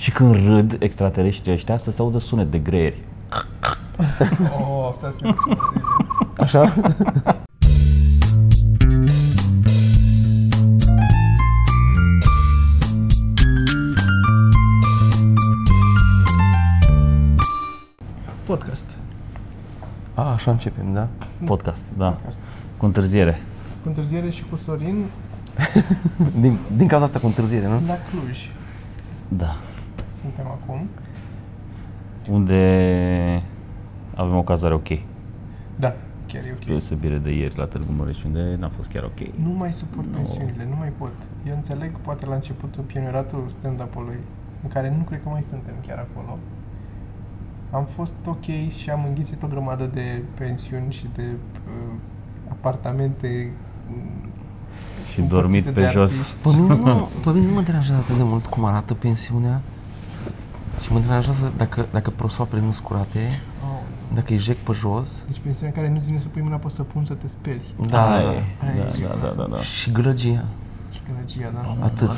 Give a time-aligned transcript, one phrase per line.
[0.00, 3.02] Și când râd extraterestrii ăștia, să se audă sunet de greieri.
[4.58, 5.34] Oh, să fie
[6.38, 6.72] Așa?
[18.46, 18.84] Podcast.
[20.14, 21.08] A, așa începem, da?
[21.44, 22.08] Podcast, da.
[22.08, 22.38] Podcast.
[22.76, 23.40] Cu întârziere.
[23.82, 25.04] Cu întârziere și cu Sorin
[26.40, 27.80] Din, din cauza asta cu întârziere, nu?
[27.86, 28.38] la Cluj.
[29.28, 29.56] Da.
[30.34, 30.88] Suntem acum.
[32.28, 33.42] Unde
[34.14, 34.88] avem o cazare ok.
[35.76, 35.94] Da,
[36.26, 36.66] chiar e Spre ok.
[36.66, 39.18] deosebire de ieri la Târgu Mureș, unde n-a fost chiar ok.
[39.42, 41.12] Nu mai suport pensiunile, nu mai pot.
[41.48, 44.18] Eu înțeleg poate la începutul pioneratul stand-up-ului,
[44.62, 46.38] în care nu cred că mai suntem chiar acolo.
[47.70, 48.44] Am fost ok
[48.78, 51.24] și am înghițit o grămadă de pensiuni și de
[51.66, 51.94] uh,
[52.48, 53.50] apartamente
[53.88, 54.28] mm,
[55.10, 56.12] Și împărțite dormit de pe jos.
[56.12, 56.36] artiști.
[56.42, 59.60] Pe mine, nu, pe mine nu mă deranjează atât de mult cum arată pensiunea
[60.82, 63.18] și mă deranjează dacă, dacă prosoapele nu curate,
[63.64, 63.80] Oh.
[64.14, 67.04] dacă îi jec pe jos Deci pensiunea care nu-ți vine să pui mâna pe săpun
[67.04, 67.62] să te speli.
[67.88, 68.42] da, Aia da, e.
[68.72, 69.60] Aia e Da, da, da, da, da.
[69.60, 70.44] și gălăgia.
[70.92, 71.84] Și gălăgia, da.
[71.84, 72.10] Atât.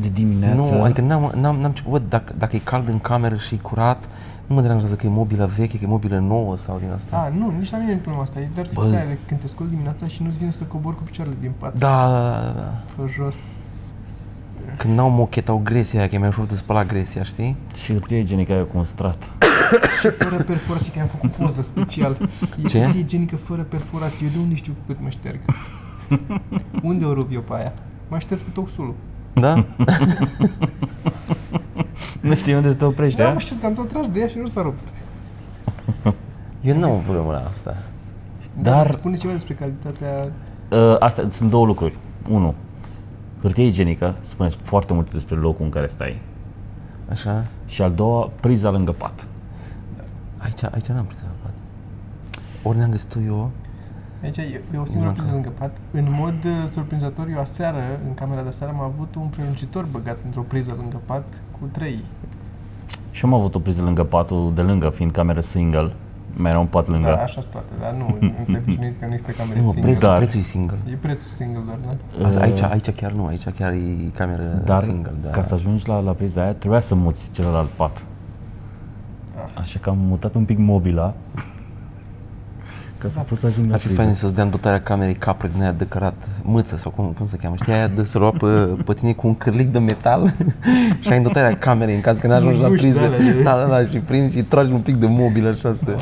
[0.00, 0.54] De dimineață.
[0.74, 3.58] Nu, adică n-am, n-am, n-am ce, bă, dacă, dacă e cald în cameră și e
[3.58, 4.04] curat,
[4.46, 7.16] nu mă deranjează că e mobilă veche, că e mobilă nouă sau din asta.
[7.16, 8.40] A, nu, nici la mine nu e problema asta.
[8.40, 8.80] E doar Bă.
[8.82, 11.76] fixarea de când te scoli dimineața și nu-ți vine să cobori cu picioarele din pat
[11.78, 13.02] Da, da, da, da.
[13.02, 13.36] pe jos.
[14.76, 17.56] Când n-au mochet, au gresia aia, că e mai ușor de spălat gresia, știi?
[17.76, 19.32] Și hârtie igienică aia cu un strat.
[20.00, 22.28] Și fără perforații, că am făcut poză special.
[22.64, 22.80] E Ce?
[22.80, 24.26] hârtie igienică fără perforații.
[24.26, 25.38] Eu de unde știu cât mă șterg?
[26.82, 27.72] unde o rup eu pe aia?
[28.08, 28.94] Mă șterg cu toxulul.
[29.32, 29.54] Da?
[32.20, 33.32] Nu știi unde să te oprești, Da, a?
[33.32, 34.88] mă știu, am tot tras de ea și nu s-a rupt.
[36.60, 37.76] Eu nu am o problemă la asta.
[38.62, 40.28] Dar- Spune ceva despre calitatea...
[40.70, 41.96] Uh, Astea sunt două lucruri.
[42.28, 42.54] Unu,
[43.42, 46.20] hârtie igienică spune foarte multe despre locul în care stai.
[47.10, 47.46] Așa?
[47.66, 49.26] Și al doua, priza lângă pat.
[50.38, 51.52] Aici, aici n-am prins la pat.
[52.62, 53.50] Ori ne-am găsit eu,
[54.22, 55.76] Aici e, e o singură Nu, priză că- lângă pat.
[55.90, 60.18] În mod uh, surprinzător, eu aseară, în camera de seară, am avut un prelungitor băgat
[60.24, 61.98] într-o priză lângă pat cu trei.
[63.10, 65.92] Și am avut o priză lângă patul de lângă, fiind cameră single.
[66.36, 67.06] Mai era un pat lângă.
[67.06, 69.82] Da, așa toate, dar nu, nu te obișnuit că nu există camere nu, single.
[69.90, 70.78] prețul, Dar- prețul e single.
[70.90, 72.26] E prețul single doar, da?
[72.26, 75.12] Asta, Uh, aici, aici chiar nu, aici chiar e cameră Dar single.
[75.22, 75.30] Da.
[75.30, 78.04] ca să ajungi la, la priza aia, trebuia să muți celălalt pat.
[79.36, 79.60] Ah.
[79.60, 81.14] Așa că am mutat un pic mobila
[83.02, 84.02] ca să pot să ajung la Ar fi priză.
[84.02, 87.26] fain să-ți dea în dotarea camerei capră din aia de cărat, mâță sau cum, cum
[87.26, 88.46] se cheamă, știi, aia de să lua pe,
[88.84, 90.32] pe tine cu un cârlic de metal
[91.00, 92.98] și ai în dotarea camerei în caz că n-ajungi la Muști priză.
[93.00, 95.76] de alea de- Da, da, da, și prinzi și tragi un pic de mobil așa
[95.84, 95.94] să...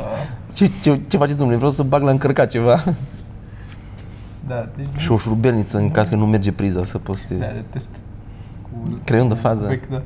[0.53, 1.57] Ce, ce, ce faceți, domnule?
[1.57, 2.83] Vreau să bag la încărcat ceva.
[4.47, 7.45] Da, deci și o șurubelniță în caz că nu merge priza să poți să da,
[7.45, 7.53] te...
[7.53, 7.89] de test.
[8.61, 8.69] Cu
[9.03, 9.65] Creion de fază.
[9.67, 10.01] bec, da.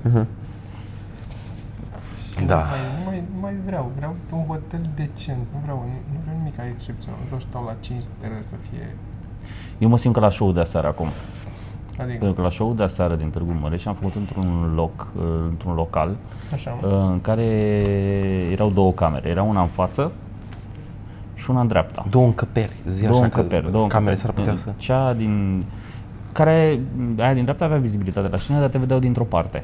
[2.39, 2.55] Și Da.
[2.55, 6.22] Nu mai, nu mai, nu mai vreau, vreau un hotel decent, nu vreau, nu,
[6.53, 8.95] nu vreau nimic excepțional, nu vreau să stau la 5 stele să fie...
[9.77, 11.07] Eu mă simt ca la show de aseară acum.
[11.99, 15.23] Adică, Pentru că la show de aseară din Târgu Mureș am făcut într-un loc, uh,
[15.49, 16.15] într-un local,
[16.53, 17.45] așa, uh, în care
[18.51, 19.29] erau două camere.
[19.29, 20.11] Era una în față
[21.35, 22.05] și una în dreapta.
[22.09, 24.35] Două încăperi, zi două așa încăperi, că două camere încăperi.
[24.45, 24.83] s-ar putea să...
[24.85, 25.65] Cea din...
[26.31, 26.79] Care,
[27.17, 29.63] aia din dreapta avea vizibilitate la scenă, dar te vedeau dintr-o parte.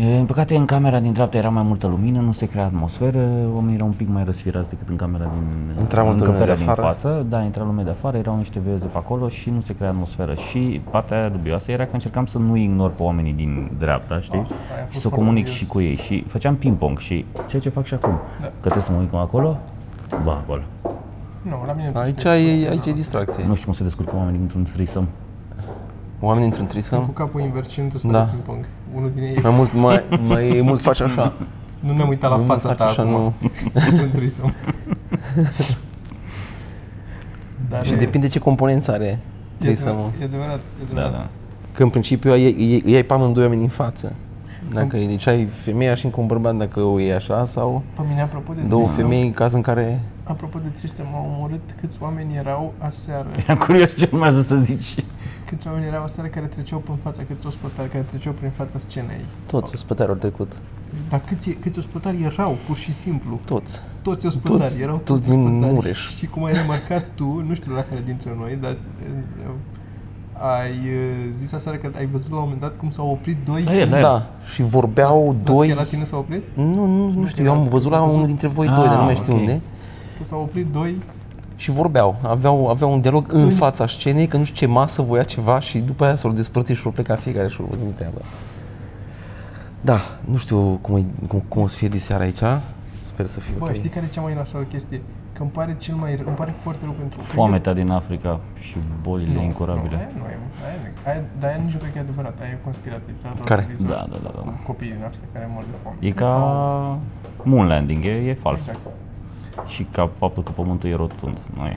[0.00, 3.28] E, În păcate, în camera din dreapta era mai multă lumină, nu se crea atmosferă,
[3.54, 5.42] oamenii erau un pic mai răsfirați decât în camera din
[5.78, 6.86] Intra multă lume încăperea de din afară?
[6.86, 7.26] față.
[7.28, 10.34] Da, intra lume de afară, erau niște veieze pe acolo și nu se crea atmosferă.
[10.34, 14.38] Și partea aia dubioasă era că încercam să nu ignor pe oamenii din dreapta, știi?
[14.38, 15.58] Ah, aia a fost și să foarte comunic dubios.
[15.60, 15.96] și cu ei.
[15.96, 18.10] Și făceam ping-pong și ceea ce fac și acum.
[18.40, 18.46] Da.
[18.46, 19.58] Că trebuie să mă uit acolo,
[20.24, 20.62] ba, acolo.
[21.42, 21.90] nu, la mine...
[21.94, 22.90] Aici tot e, fost aici e așa.
[22.90, 23.44] distracție.
[23.46, 25.06] Nu știu cum se descurcă oamenii într-un threesome.
[26.20, 28.10] Oamenii într-un Sunt cu trisăm, capul invers și într-o Da.
[28.12, 28.24] da.
[28.24, 28.64] ping-pong.
[28.96, 29.38] Unul din ei...
[29.42, 31.32] mai mult, mai, mai mult faci așa.
[31.80, 33.12] Nu ne-am uitat la Nu fața faci ta așa, acum.
[33.12, 33.32] nu.
[33.90, 34.52] Într-un trisom.
[37.70, 39.18] Dar Și e- depinde ce componență are e
[39.64, 39.88] trisăm.
[39.96, 41.12] adevărat, e adevărat, e Da, adevărat.
[41.12, 41.28] da.
[41.72, 42.44] Că în principiu ai,
[42.86, 44.12] ai, ai pe amândoi oameni în față.
[44.72, 48.02] Dacă e, deci ai femeia și încă un bărbat dacă o iei așa sau Pe
[48.08, 50.00] mine, apropo de două trisom, femei în caz în care...
[50.32, 53.28] apropo de trisom, m-au omorât câți oameni erau aseară.
[53.44, 54.94] Eram curios ce urmează să zici.
[55.46, 59.24] Câți oameni erau aseară care treceau prin fața, câți ospătari care treceau prin fața scenei.
[59.46, 60.52] Toți ospătari au trecut.
[61.08, 63.40] Dar câți, câți ospătari erau, pur și simplu.
[63.44, 63.80] Toți.
[64.02, 65.72] Toți ospătari, Toți- erau toți din ospătari.
[65.72, 66.16] Mureș.
[66.16, 69.52] Și cum ai remarcat tu, nu știu la care dintre noi, dar uh,
[70.58, 73.62] ai uh, zis aseară că ai văzut la un moment dat cum s-au oprit doi.
[73.62, 74.02] La el, la el.
[74.02, 75.66] Da, și vorbeau Doar doi...
[75.68, 76.42] chiar la tine s-au oprit?
[76.54, 78.16] Nu, nu, nu știu, era- eu am văzut la am văzut.
[78.16, 79.38] unul dintre voi Ah, doi, dar nu mai știu ok.
[79.38, 79.60] unde.
[80.18, 81.02] Că s-au oprit doi
[81.56, 85.22] Și vorbeau, aveau, aveau un dialog în fața scenei, că nu știu ce masă voia
[85.22, 88.18] ceva și după aia s-au despărțit și au plecat fiecare și au văzut treaba.
[89.80, 92.42] Da, nu știu cum, e- cum, cum o să fie diseară aici.
[93.00, 93.74] Sper să fie Bă, ok.
[93.74, 95.00] știi care e cea mai nasoală chestie?
[95.32, 97.18] Că îmi pare cel mai rău, îmi pare foarte rău pentru...
[97.18, 99.96] că Foametea din Africa și bolile eu- Nu, incurabile.
[99.96, 100.36] aia nu e,
[100.66, 101.10] aia nu e.
[101.10, 103.12] Aia, dar aia nici nu cred că e adevărat, aia e o conspirație.
[103.18, 103.62] ți arăt la Care?
[103.62, 103.90] televizor.
[103.90, 104.40] Da, da, da, da.
[104.40, 105.96] Cu copiii din Africa care mor de foame.
[106.00, 106.30] E ca
[107.42, 108.60] moon landing, e, e fals.
[108.66, 108.78] Exact.
[109.66, 111.38] Și ca faptul că pământul e rotund.
[111.56, 111.76] Nu e.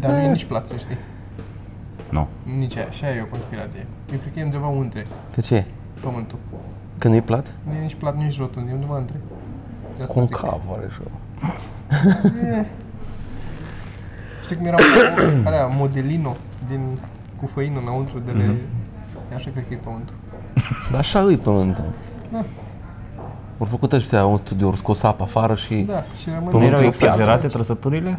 [0.00, 0.96] Dar nu e nici plat, să știi.
[2.08, 2.26] Nu.
[2.58, 2.90] Nici aia.
[2.90, 3.86] Și aia e o conspirație.
[4.12, 5.64] Eu cred că e undeva între Că ce?
[6.00, 6.38] pământul.
[6.98, 7.52] Că nu-i plat?
[7.68, 9.16] Nu e nici plat, nici rotund, e undeva între.
[9.96, 11.00] De asta zic că- Concav are și
[12.46, 12.64] E.
[14.42, 14.76] Știi cum era
[15.46, 16.36] alea modelino
[16.68, 16.80] din,
[17.40, 18.44] cu făină înăuntru de le...
[19.34, 20.14] Așa cred că e pământul.
[20.90, 21.84] Dar așa îi pământul.
[22.32, 22.44] Da.
[23.60, 26.44] Au făcut ăștia un studiu, au scos apă afară și Da, și rămâne...
[26.44, 27.48] Nu Pământul erau e o exagerate piatră.
[27.48, 28.18] trăsăturile?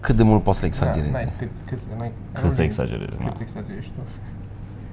[0.00, 1.12] cât de mult poți să le Da, exagerezi.
[1.12, 3.32] n-ai cât, cât, n-ai, Cât să exagerezi, Cât da.
[3.34, 4.00] să exagerezi tu.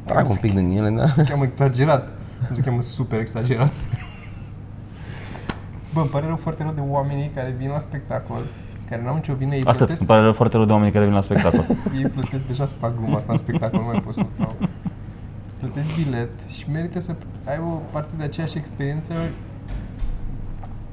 [0.05, 1.09] Trag un pic din ele, da?
[1.09, 2.07] Se cheamă exagerat.
[2.49, 3.71] Nu se cheamă super exagerat.
[5.93, 8.43] Bă, îmi pare rău foarte rău de oamenii care vin la spectacol,
[8.89, 11.05] care n-au nicio vină, ei Atât, plătesc, îmi pare rău foarte rău de oamenii care
[11.05, 11.65] vin la spectacol.
[11.97, 14.45] ei plătesc deja să fac gluma asta în spectacol, nu mai pot să o
[15.63, 15.71] dau.
[15.71, 17.15] Plătesc bilet și merită să
[17.45, 19.13] ai o parte de aceeași experiență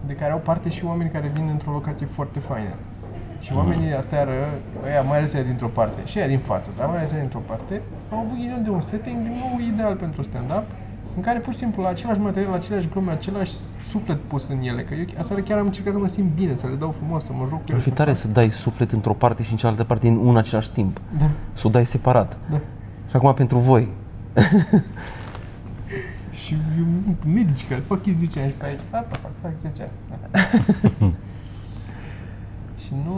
[0.06, 2.74] de care au parte și oameni care vin într-o locație foarte faină.
[3.40, 4.32] Și oamenii aseară,
[4.86, 7.42] ăia, mai ales ăia dintr-o parte, și ăia din față, dar mai ales ăia dintr-o
[7.46, 7.80] parte,
[8.10, 10.64] au avut ghinion de un setting nou ideal pentru stand-up,
[11.16, 13.52] în care pur și simplu la același material, la aceleași glume, același
[13.86, 14.82] suflet pus în ele.
[14.82, 17.32] Că eu aseară chiar am încercat să mă simt bine, să le dau frumos, să
[17.32, 17.74] mă joc cu ele.
[17.76, 20.16] Ar fi să tare fac- să dai suflet într-o parte și în cealaltă parte în
[20.16, 21.00] un același timp.
[21.18, 22.36] Da, Să o dai separat.
[22.50, 22.56] da.
[23.08, 23.88] Și acum pentru voi.
[26.44, 26.86] Și eu,
[27.32, 29.90] medici care fac ei 10 ani și pe aici, da, da, fac, fac 10 ani.
[30.30, 30.38] Da.
[32.82, 33.14] și nu,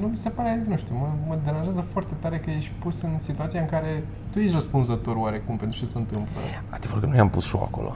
[0.00, 3.10] nu mi se pare, nu știu, mă, mă deranjează foarte tare că ești pus în
[3.18, 6.32] situația în care tu ești răspunzător oarecum pentru ce se întâmplă.
[6.70, 7.94] Adevărul că nu i-am pus show acolo.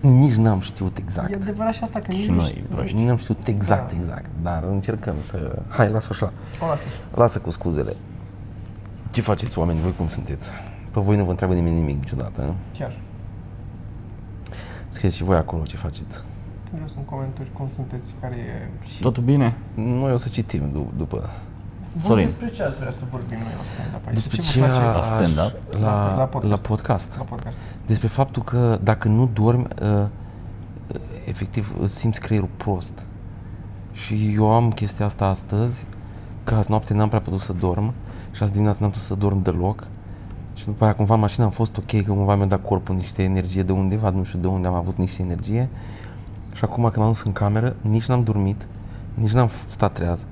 [0.00, 1.34] Nici n-am știut E exact.
[1.34, 3.04] adevărat și asta că Și nici nu noi, știu- proști.
[3.04, 3.96] Nu am știut exact, Da.
[3.98, 5.58] exact, dar încercăm să...
[5.68, 6.32] Hai, lasă așa.
[6.62, 7.20] O lasă așa.
[7.20, 7.96] Lasă cu scuzele.
[9.10, 9.80] Ce faceți, oameni?
[9.80, 10.50] Voi cum sunteți?
[10.90, 12.54] Pe voi nu vă întreabă nimeni nimic niciodată, nu?
[12.78, 12.98] Chiar.
[14.88, 16.22] Scrieți și voi acolo ce faceți.
[16.72, 18.86] Vreau în comentarii cum sunteți, care e...
[18.86, 19.56] Și Totul bine?
[19.74, 21.30] noi o să citim du- după.
[21.92, 22.24] Bun, Sorin.
[22.26, 24.14] despre ce ați vrea să vorbim noi la stand-up aici?
[24.14, 25.54] Despre ce ce vă place La aș- stand-up?
[25.72, 26.52] La, La- la la, podcast.
[26.62, 27.16] la podcast.
[27.16, 27.58] la podcast?
[27.86, 30.06] Despre faptul că dacă nu dormi, uh,
[31.24, 33.06] efectiv îți simți creierul prost.
[33.92, 35.84] Și eu am chestia asta astăzi,
[36.44, 37.92] că azi noapte n-am prea putut să dorm
[38.32, 39.86] și azi dimineața n-am putut să dorm deloc.
[40.58, 43.22] Și după aia cumva în mașină am fost ok, că cumva mi-a dat corpul niște
[43.22, 45.68] energie de undeva, nu știu de unde am avut niște energie.
[46.52, 48.66] Și acum când m-am dus în cameră, nici n-am dormit,
[49.14, 50.24] nici n-am f- stat treaz.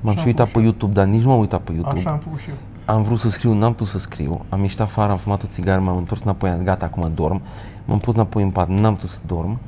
[0.00, 0.70] M-am Așa și am uitat făcut pe și eu.
[0.70, 1.98] YouTube, dar nici nu m-am uitat pe YouTube.
[1.98, 2.54] Așa am făcut și eu.
[2.84, 4.44] Am vrut să scriu, n-am putut să scriu.
[4.48, 7.40] Am ieșit afară, am fumat o țigară, m-am întors înapoi, am zis gata, acum dorm.
[7.84, 9.58] M-am pus înapoi în pat, n-am putut să dorm.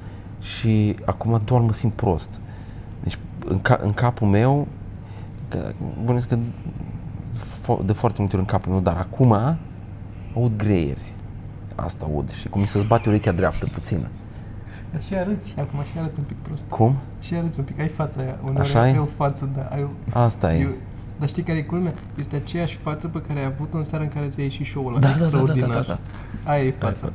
[0.41, 2.41] Și acum doar mă simt prost.
[3.03, 4.67] Deci în, ca, în capul meu,
[5.49, 5.73] că,
[6.05, 6.39] bănuiesc că
[7.39, 9.57] fo- de foarte multe ori în capul meu, dar acum
[10.37, 11.13] aud greieri.
[11.75, 14.07] Asta aud și cum mi se zbate urechea dreaptă puțin.
[14.93, 16.65] Dar și arăți, acum și arăți un pic prost.
[16.69, 16.97] Cum?
[17.21, 18.99] Și arăți un pic, ai fața aia, uneori Așa ai e?
[18.99, 20.61] o față, da, ai o, Asta e.
[20.61, 20.69] eu,
[21.19, 21.93] dar știi care e culmea?
[22.19, 24.99] Este aceeași față pe care ai avut-o în seara în care ți-ai ieșit show-ul ăla,
[25.01, 25.69] Da, da, da, da, extraordinar.
[25.69, 25.99] da, da,
[26.45, 26.51] da.
[26.51, 27.11] Aia e fața.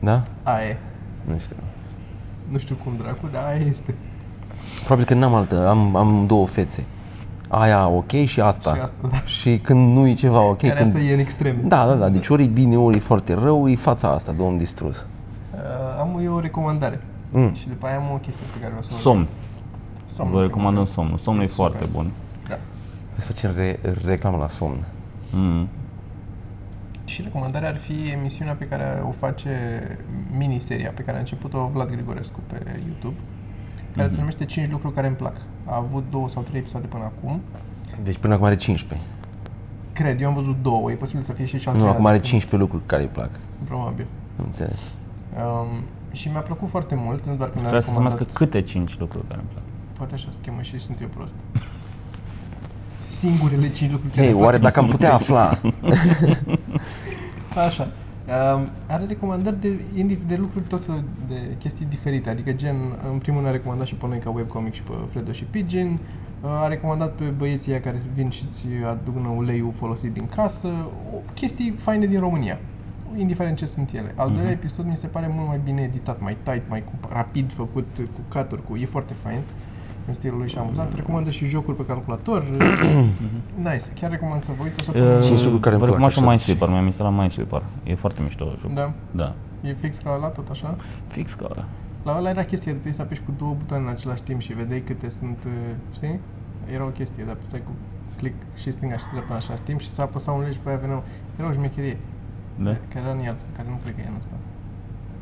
[0.00, 0.22] Da?
[0.42, 0.76] Aia e.
[1.24, 1.56] Nu știu.
[2.48, 3.94] Nu știu cum dracu, dar aia este.
[4.84, 6.84] Probabil că n-am altă, am, am două fețe.
[7.48, 8.74] Aia ok și asta.
[8.74, 9.20] Și asta, da.
[9.24, 10.94] Și când nu e ceva ok, Care când...
[10.94, 11.58] asta e în extreme.
[11.64, 14.42] Da, da, da, deci ori e bine, ori e foarte rău, e fața asta de
[14.42, 14.96] om distrus.
[15.54, 15.60] Uh,
[16.00, 17.00] am eu o recomandare.
[17.30, 17.54] Mm.
[17.54, 19.26] Și după aia am o chestie pe care vreau să o Somn.
[20.06, 20.30] Somn.
[20.30, 21.18] Vă recomandăm somnul.
[21.18, 21.70] Somnul e Super.
[21.70, 22.10] foarte bun.
[22.48, 22.58] Da.
[23.10, 24.84] Hai să facem re- reclamă la somn.
[25.32, 25.68] Mm.
[27.04, 29.50] Și recomandarea ar fi emisiunea pe care o face
[30.36, 33.16] miniseria pe care a început-o Vlad Grigorescu pe YouTube,
[33.96, 35.36] care se numește 5 lucruri care îmi plac.
[35.64, 37.40] A avut două sau trei episoade până acum.
[38.02, 39.06] Deci până acum are 15.
[39.92, 41.88] Cred, eu am văzut două, e posibil să fie și Nu, altele.
[41.88, 43.30] acum are 15 lucruri care îi plac.
[43.64, 44.06] Probabil.
[44.36, 44.80] Nu înțeles.
[45.36, 45.66] Um,
[46.12, 48.60] și mi-a plăcut foarte mult, nu doar că mi-a Trebuie să se recomandat, numească câte
[48.62, 49.62] 5 lucruri care îmi plac.
[49.96, 51.34] poate așa se cheamă și sunt eu prost.
[53.00, 55.50] Singurele 5 lucruri care Hei, îmi plac oare dacă am putea afla?
[57.66, 57.88] Așa.
[58.26, 62.76] Um, are recomandări de, indif- de lucruri tot felul de chestii diferite, adică gen,
[63.12, 65.92] în primul rând a recomandat și pe noi ca webcomic și pe Fredo și Pigeon,
[65.92, 70.68] uh, a recomandat pe băieții ăia care vin și îți adună uleiul folosit din casă,
[71.12, 72.58] o, chestii faine din România,
[73.16, 74.12] indiferent ce sunt ele.
[74.14, 77.52] Al doilea episod mi se pare mult mai bine editat, mai tight, mai cu, rapid
[77.52, 79.38] făcut, cu cut cu, e foarte fain.
[80.06, 80.94] În stilul lui și amuzant.
[80.94, 82.44] Recomandă și jocuri pe calculator.
[83.68, 83.84] nice.
[83.94, 85.22] Chiar recomand să vă uiți o Uh, săptămână.
[85.22, 87.62] Sunt jocuri care îmi Vă plac, recomand și așa Minesweeper, mi-am instalat Minesweeper.
[87.84, 88.70] E foarte mișto jocul.
[88.74, 88.92] Da.
[89.10, 89.34] Da.
[89.68, 90.76] E fix ca la tot așa.
[91.06, 91.64] Fix ca ăla.
[92.02, 94.80] La ăla era chestia, trebuie să apeși cu două butoane în același timp și vedeai
[94.86, 95.52] câte sunt, uh,
[95.94, 96.18] știi?
[96.74, 97.70] Era o chestie, dar stai cu
[98.16, 100.68] click și stânga și dreapta în același timp și să apăsau un lege și pe
[100.68, 101.02] aia veneau.
[101.38, 101.96] Era o șmecherie,
[102.56, 102.70] Da?
[102.92, 104.36] care era în el, care nu cred că e în ăsta.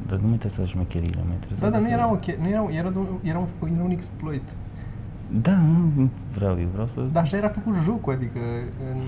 [0.09, 2.49] Dar nu mă interesează șmecheriile, mă interesează Da, dar nu să- era o che- nu
[2.49, 4.43] era, era, do- era, un, era un exploit.
[5.41, 5.57] Da,
[5.97, 7.01] nu vreau eu, vreau să...
[7.12, 8.39] Dar așa era făcut jocul, adică...
[8.93, 8.99] În...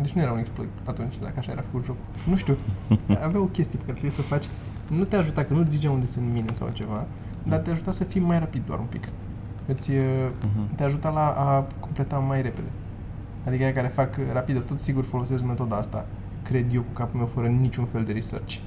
[0.00, 2.04] Deci nu era un exploit atunci, dacă așa era făcut jocul.
[2.30, 2.56] Nu știu.
[3.26, 4.44] Avea o chestie pe care trebuie să o faci.
[4.86, 7.04] Nu te ajuta, că nu ți zicea unde sunt mine sau ceva,
[7.42, 9.08] dar te ajuta să fii mai rapid doar un pic.
[9.66, 10.74] Îți, Mhm.
[10.74, 12.68] te ajuta la a completa mai repede.
[13.46, 16.06] Adică aia care fac rapid, tot sigur folosesc metoda asta,
[16.42, 18.54] cred eu cu capul meu, fără niciun fel de research.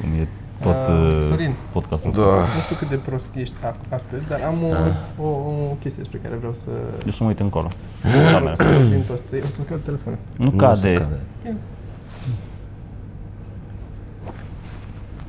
[0.00, 0.28] Cum e
[0.60, 1.54] tot Uh, uh, Sorin.
[1.72, 2.12] podcastul.
[2.12, 2.20] Da.
[2.20, 6.18] Nu știu cât de prost ești a- astăzi, dar am o, o, o chestie despre
[6.22, 6.70] care vreau să...
[7.04, 7.70] Eu să mă uit încolo.
[8.32, 8.54] Camera.
[8.54, 9.40] să vorbim toți trei.
[9.44, 10.18] O să scad telefonul.
[10.36, 10.92] Nu Nu o să cade.
[10.94, 11.20] cade.
[11.42, 11.56] Bine.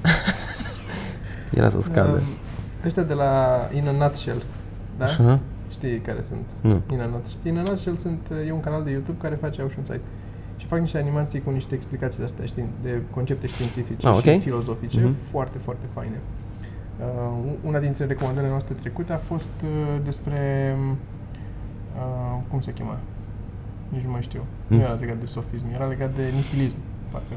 [1.58, 2.10] Era să scadă.
[2.16, 4.44] Uh, ăștia de la In a Nutshell,
[4.98, 5.06] da?
[5.06, 5.40] Așa?
[5.72, 6.46] Știi care sunt?
[6.62, 6.82] Nu.
[6.92, 7.40] In a Nutshell.
[7.44, 10.02] In a Nutshell sunt, e un canal de YouTube care face Ocean Site.
[10.62, 14.30] Și fac niște animații cu niște explicații de astea, știi, de concepte științifice Ah, și
[14.30, 14.40] ok.
[14.42, 15.14] filozofice, Mhm.
[15.14, 16.20] foarte, foarte faine.
[17.00, 19.70] Uh, una dintre recomandările noastre trecute a fost uh,
[20.04, 20.76] despre,
[21.96, 22.98] uh, cum se chema?
[23.90, 24.42] Nici nu mai știu.
[24.68, 24.82] Nu Mm.
[24.82, 26.76] era legat de sofism, era legat de nihilism,
[27.12, 27.34] parcă.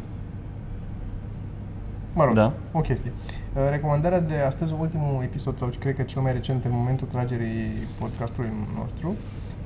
[2.14, 2.52] Mă rog, Da.
[2.72, 3.12] o chestie.
[3.56, 7.72] Uh, Recomandarea de astăzi, ultimul episod, sau cred că cel mai recent în momentul tragerii
[7.98, 9.14] podcastului nostru,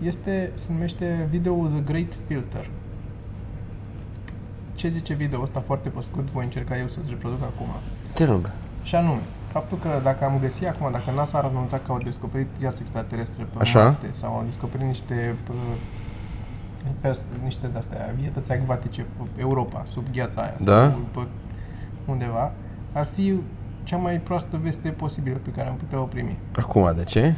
[0.02, 2.70] este, se numește video The Great Filter.
[4.78, 7.66] Ce zice video ăsta foarte pe scurt, voi încerca eu să-ți reproduc acum.
[8.12, 8.50] Te rog.
[8.82, 9.20] Și anume,
[9.52, 13.42] faptul că dacă am găsit acum, dacă NASA ar anunța că au descoperit viață extraterestre
[13.52, 13.82] pe Așa.
[13.82, 15.56] Marte sau au descoperit niște uh,
[17.00, 20.84] pers- niște de-astea, vietăți acvatice pe Europa, sub gheața aia Da.
[20.84, 21.20] sau pe
[22.10, 22.52] undeva,
[22.92, 23.34] ar fi
[23.82, 26.38] cea mai proastă veste posibilă pe care am putea o primi.
[26.58, 27.34] Acum, de ce?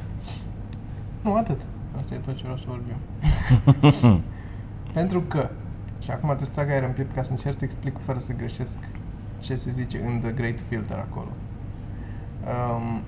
[1.21, 1.61] Nu, atât.
[1.99, 4.23] Asta e tot ce vreau să vorbim.
[4.93, 5.51] Pentru că,
[6.11, 8.77] și acum te trag aer în piept ca să încerc să explic fără să greșesc
[9.41, 11.29] ce se zice în The Great Filter acolo.
[12.45, 13.01] Um,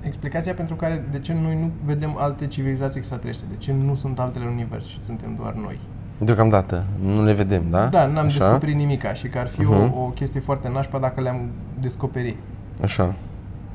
[0.00, 4.18] explicația pentru care, de ce noi nu vedem alte civilizații extraterestre, de ce nu sunt
[4.18, 5.78] altele în univers și suntem doar noi.
[6.18, 6.84] Deocamdată.
[7.02, 7.86] Nu le vedem, da?
[7.86, 8.38] Da, n-am Așa?
[8.38, 9.72] descoperit nimica și că ar fi Mhm.
[9.96, 11.40] o, o chestie foarte nașpa dacă le-am
[11.80, 12.36] descoperit.
[12.82, 13.14] Așa.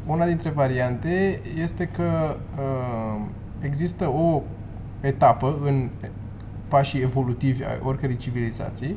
[0.06, 3.22] Una dintre variante este că uh,
[3.60, 4.42] există o
[5.02, 5.90] etapă în
[6.68, 8.96] pașii evolutivi ai oricărei civilizații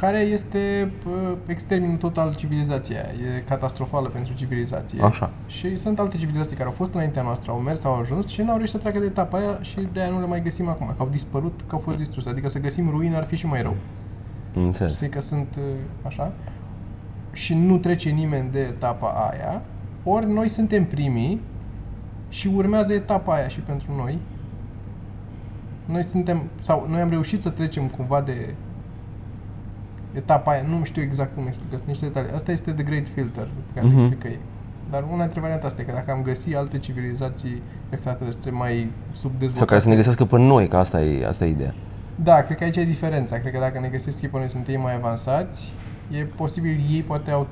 [0.00, 3.36] care este uh, exterminul total al civilizației aia.
[3.36, 5.02] E catastrofală pentru civilizație.
[5.02, 5.30] Așa.
[5.46, 8.56] Și sunt alte civilizații care au fost înaintea noastră, au mers, au ajuns și n-au
[8.56, 10.86] reușit să treacă de etapa aia și de aia nu le mai găsim acum.
[10.86, 12.28] Că au dispărut, că au fost distruse.
[12.28, 13.76] Adică să găsim ruine ar fi și mai rău.
[14.56, 14.94] Am Înțeles.
[14.94, 15.64] Știi că sunt uh,
[16.06, 16.32] așa
[17.32, 19.62] și nu trece nimeni de etapa aia,
[20.04, 21.40] ori noi suntem primii
[22.28, 24.18] și urmează etapa aia și pentru noi.
[25.90, 28.54] Noi suntem, sau noi am reușit să trecem cumva de
[30.12, 32.30] etapa aia, nu știu exact cum explică, sunt niște detalii.
[32.34, 33.96] Asta este The Great Filter, pe care Mhm.
[33.96, 34.00] mm-hmm.
[34.00, 34.38] explică ei.
[34.90, 39.56] Dar una dintre variante asta e că dacă am găsit alte civilizații extraterestre mai subdezvoltate...
[39.58, 41.74] Sau care să ne găsească pe noi, că asta e, asta e ideea.
[42.14, 43.38] Da, cred că aici e diferența.
[43.38, 45.72] Cred că dacă ne găsesc ei pe noi sunt ei mai avansați,
[46.10, 47.46] e posibil ei poate au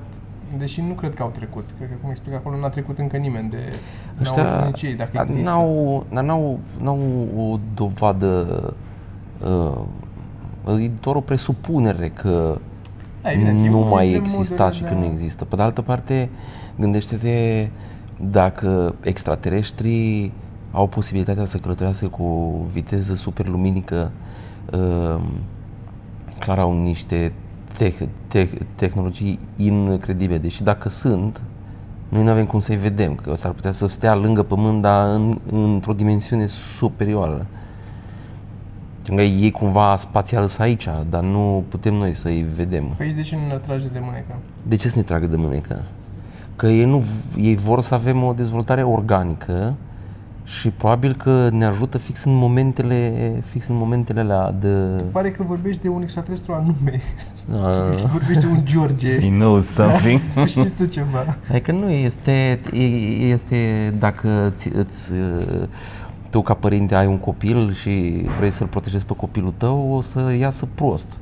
[0.58, 1.68] deși nu cred că au trecut.
[1.76, 3.58] Cred că, cum explic acolo, n-a trecut încă nimeni de...
[4.18, 5.50] N-au ajuns nici ei, dacă dar există.
[5.50, 7.00] N-au, dar n-au, n-au
[7.38, 8.74] o dovadă,
[10.66, 12.58] uh, e doar o presupunere că
[13.22, 15.44] Da, evident, e nu unul mai dintre exista modurile și de că nu a- există.
[15.44, 16.30] Pe de altă parte,
[16.78, 17.68] gândește-te
[18.30, 20.32] dacă extraterestrii
[20.70, 24.10] au posibilitatea să călătorească cu viteză superluminică,
[24.72, 25.20] uh,
[26.38, 27.32] clar au niște
[27.78, 30.38] teh- teh- tehnologii incredibile.
[30.38, 31.40] Deși dacă sunt,
[32.08, 35.38] noi nu avem cum să-i vedem, că s-ar putea să stea lângă Pământ, dar în,
[35.50, 37.46] într-o dimensiune superioară.
[39.04, 42.84] Că ei cumva spațial sunt aici, dar nu putem noi să-i vedem.
[42.84, 44.36] Păi aici de ce nu ne trage de mânecă?
[44.62, 45.82] De ce să ne tragă de mânecă?
[46.56, 47.04] Că ei, nu,
[47.36, 49.74] ei vor să avem o dezvoltare organică
[50.48, 55.02] și probabil că ne ajută fix în momentele, fix în momentele alea de...
[55.12, 57.00] Pare că vorbești de un extraterestru anume.
[57.52, 59.20] Uh, vorbești de un George.
[59.20, 60.20] He knows something.
[60.34, 61.36] tu știi tu ceva.
[61.50, 65.66] Adică nu este, e- este dacă ți, îți, uh,
[66.30, 70.34] tu ca părinte ai un copil și vrei să-l protejezi pe copilul tău, o să
[70.38, 71.18] iasă prost.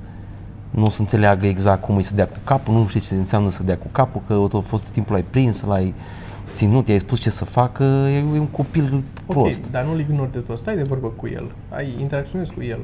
[0.70, 3.50] Nu o să înțeleagă exact cum îi să dea cu capul, nu știe ce înseamnă
[3.50, 5.94] să dea cu capul, că tot fost tot timpul l-ai prins, l-ai
[6.52, 9.64] ținut, i-ai spus ce să facă, e un copil prost.
[9.64, 10.58] Ok, dar nu-l ignori de tot.
[10.58, 11.50] Stai de vorbă cu el.
[11.70, 12.78] Ai interacționezi cu el.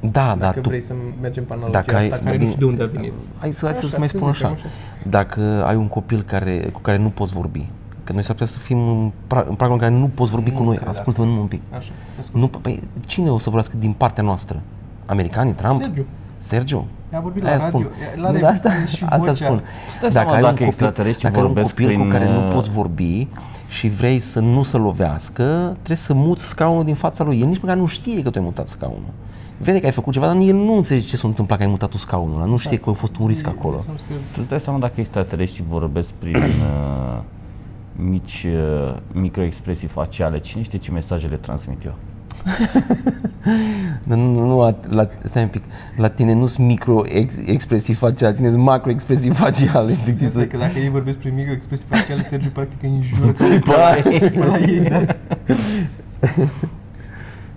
[0.00, 2.50] Da, Dacă dar tu vrei să mergem pe analogia Dacă asta, ai- care nu bine,
[2.50, 3.12] știu de unde a venit.
[3.38, 4.56] Hai să, hai să Așa, mai să spun zicem așa.
[4.56, 4.66] așa.
[5.08, 7.68] Dacă ai un copil care, cu care nu poți vorbi,
[8.04, 10.50] că noi s-ar putea să fim în, pra, în pragul în care nu poți vorbi
[10.50, 11.60] Nu cu noi, cred ascultă-mă numai un pic.
[11.70, 12.42] Așa, ascult.
[12.42, 14.60] Nu, păi, cine o să vorbească din partea noastră?
[15.06, 15.80] Americanii, Trump?
[15.80, 16.04] Sergiu.
[16.42, 16.86] Sergiu?
[17.12, 17.90] A vorbit la Aia radio, spun.
[18.16, 19.44] el are Nu, asta, și asta vocea.
[19.44, 19.62] spun.
[20.00, 22.32] dai seama ai dacă un copil, extraterestrii dacă ai un vorbesc copil cu prin, care
[22.32, 23.28] nu uh, poți vorbi
[23.68, 25.42] și vrei să nu se lovească,
[25.72, 27.40] trebuie să muți scaunul din fața lui.
[27.40, 29.12] El nici măcar nu știe că tu ai mutat scaunul.
[29.58, 31.88] Vede că ai făcut ceva, dar el nu înțelege ce s-a întâmplat că ai mutat
[31.90, 32.44] tu scaunul ăla.
[32.44, 33.76] Nu știe că a fost un risc acolo.
[33.76, 33.90] Zi- zi-
[34.26, 37.18] zi- Tu îți dai seama dacă extraterestrii vorbesc prin uh,
[37.96, 38.46] mici
[38.88, 41.94] uh, microexpresii faciale, cine știe ce mesaje le transmit eu?
[44.04, 45.62] Nu, nu, nu, la, la, stai un pic,
[45.96, 50.26] la tine nu sunt micro-expresii faciale, la tine sunt macro-expresii faciale, efectiv.
[50.26, 50.44] Asta Să...
[50.44, 53.96] e că dacă ei vorbesc prin mică expresii faciale, Sergiu practic îi înjură Țipa.
[54.18, 55.04] țipă la ei, da.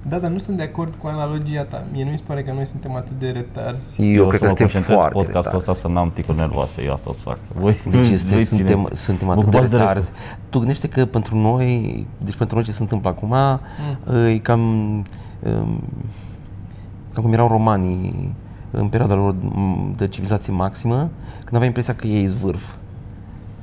[0.10, 1.84] Da, dar nu sunt de acord cu analogia ta.
[1.92, 4.14] Mie nu mi se pare că noi suntem atât de retarzi.
[4.14, 5.70] Eu, o cred să că mă suntem concentrez foarte podcastul retarzi.
[5.70, 7.38] ăsta să n-am ticuri nervoase, eu asta o să fac.
[7.60, 9.02] Voi, Deci este, voi suntem, țineți.
[9.02, 9.96] suntem Vă atât de ocupați de retarzi.
[10.12, 10.38] restul.
[10.50, 13.30] Tu gândește că pentru noi, deci pentru noi ce se întâmplă acum,
[14.06, 14.16] Mm.
[14.28, 14.62] e cam,
[15.40, 15.84] um,
[17.14, 18.34] cam cum erau romanii
[18.72, 19.36] în perioada lor
[19.96, 20.96] de civilizație maximă,
[21.40, 22.74] când aveai impresia că ei vârf.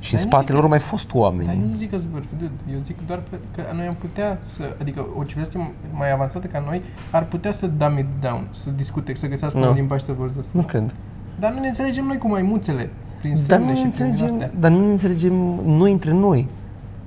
[0.05, 1.45] Și în Dar nu spatele zic lor că- mai fost oameni.
[1.45, 2.51] Dar nu zic că zvârf, dude.
[2.73, 6.63] Eu zic doar pe- că noi am putea să, adică o civilizație mai avansată ca
[6.65, 6.81] noi
[7.11, 9.67] ar putea să dumb it down, să discute, să găsească Nu.
[9.69, 10.51] un limbaj să vorbească.
[10.55, 10.93] Nu cred.
[11.39, 12.89] Dar nu ne înțelegem noi cu maimuțele,
[13.19, 14.25] prin Dar semne nu, și ne prin astea.
[14.25, 15.33] înțelegem, dar nu ne înțelegem
[15.65, 16.47] noi între noi.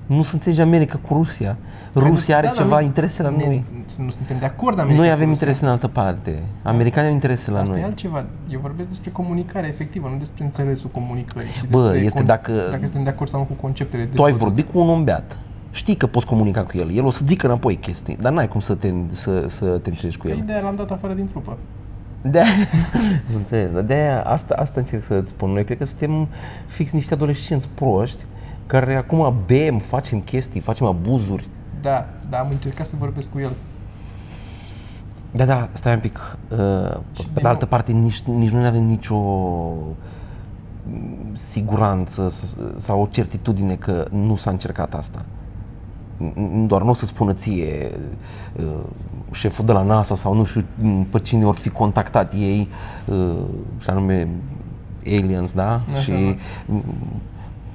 [0.07, 1.57] Nu se înțelege America cu Rusia.
[1.95, 3.65] Rusia are Da, dar ceva nu- interese la ne- noi.
[3.99, 5.33] Nu suntem de acord, America Noi cu avem Rusia.
[5.47, 6.39] interese în altă parte.
[6.63, 7.85] Americanii au interese la Asta e noi.
[7.85, 8.25] altceva.
[8.49, 11.49] Eu vorbesc despre comunicare efectivă, nu despre înțelesul comunicării.
[11.51, 14.03] Și Bă, despre este dacă- Dacă suntem de acord sau nu cu conceptele.
[14.03, 14.45] Tu ai dezvoltate.
[14.45, 15.39] vorbit cu un om beat.
[15.71, 16.91] Știi că poți comunica cu el.
[16.93, 20.17] El o să zică înapoi chestii, dar n-ai cum să te, să, să te înțelegi
[20.17, 20.43] cu Păi el.
[20.47, 21.57] de l-am dat afară din trupă.
[22.23, 22.43] De
[23.37, 25.51] înțeles, dar de asta, asta încerc să-ți spun.
[25.51, 26.29] Noi cred că suntem
[26.67, 28.25] fix niște adolescenți proști
[28.67, 31.49] care acum bem, facem chestii, facem abuzuri.
[31.83, 33.53] Da, da, am încercat să vorbesc cu el.
[35.31, 36.37] Da, da, stai un pic.
[36.51, 36.59] Uh,
[37.13, 39.95] Și pe din de altă nou- parte, nici, nici noi nu avem nicio mm,
[41.33, 45.25] siguranță s- sau o certitudine că nu s-a încercat asta.
[46.31, 47.91] N- Doar nu o să spună ție
[48.57, 48.65] uh,
[49.33, 52.69] șeful de la NASA sau nu știu m, pe cine ori fi contactat ei,
[53.07, 53.35] uh,
[53.81, 54.29] și anume
[55.07, 55.81] aliens, da?
[55.93, 56.37] Așa, și
[56.67, 56.83] m,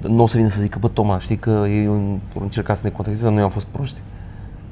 [0.08, 2.90] nu o să vină să zică, bă, Toma, știi că ei au încercat să ne
[2.90, 4.00] contacteze, dar noi am fost proști.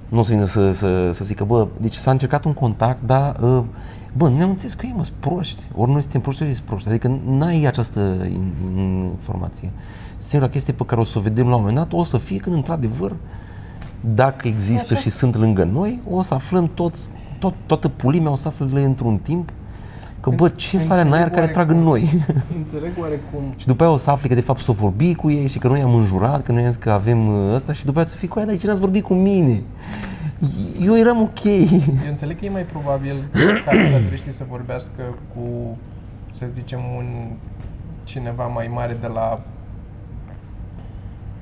[0.10, 3.38] Nu o să vină să, să, să zică, bă, deci s-a încercat un contact, dar,
[3.42, 3.64] uh,
[4.18, 5.64] bă, nu ne-am înțeles cu ei, mă, sunt proști.
[5.76, 6.90] Ori noi suntem proști, ori ei sunt proști.
[6.90, 9.72] Adică n-ai această in, in, informație.
[10.18, 12.38] Singura chestie pe care o să o vedem la un moment dat, o să fie
[12.38, 13.16] când, într-adevăr,
[14.02, 15.02] dacă există Așa.
[15.02, 17.10] și sunt lângă noi, o să aflăm toți,
[17.40, 19.52] tot, toată pulimea o să afle într-un timp
[20.30, 22.24] că, bă, ce sale în aer care trag în noi.
[22.58, 23.54] Înțeleg oarecum.
[23.56, 25.68] Și după aia o să afli că de fapt s-o vorbi cu ei și că
[25.68, 28.16] noi am înjurat, că noi am zis că avem uh, ăsta și după aia să
[28.16, 29.64] fii cu aia, dar de ce n-ați vorbit cu mine?
[30.82, 31.44] Eu eram ok.
[32.06, 33.30] Eu înțeleg că e mai probabil
[33.66, 35.04] ca extraterestrii să vorbească
[35.36, 35.78] cu,
[36.38, 37.06] să zicem, un
[38.04, 39.42] cineva mai mare de la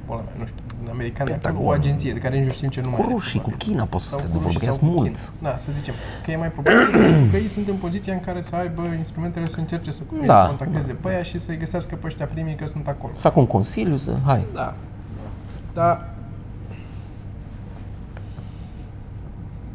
[0.06, 1.80] bola mea, nu știu, un american, de acolo, o Pentagon.
[1.80, 3.68] agenție de care nici nu știm ce nume Cu are, rușii, cu probabil.
[3.68, 5.26] China poți să Sau stai cu de rușii vorbă, că sau sunt cu mulți.
[5.40, 5.52] China.
[5.52, 5.94] Da, să zicem.
[6.24, 9.46] Că e mai probabil pentru că ei sunt în poziția în care să aibă instrumentele
[9.46, 10.46] să încerce să Da.
[10.48, 13.14] contacteze pe aia și să-i găsească pe ăștia primii că sunt acolo.
[13.14, 14.46] Fac un consiliu să, hai.
[14.54, 14.74] Da.
[15.74, 16.10] Dar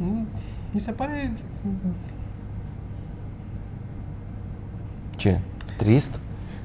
[0.03, 0.27] Mm,
[0.71, 1.33] mi se pare
[5.17, 5.39] Ce?
[5.77, 6.21] Trist?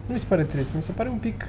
[0.06, 1.46] nu mi se pare trist, mi se pare un pic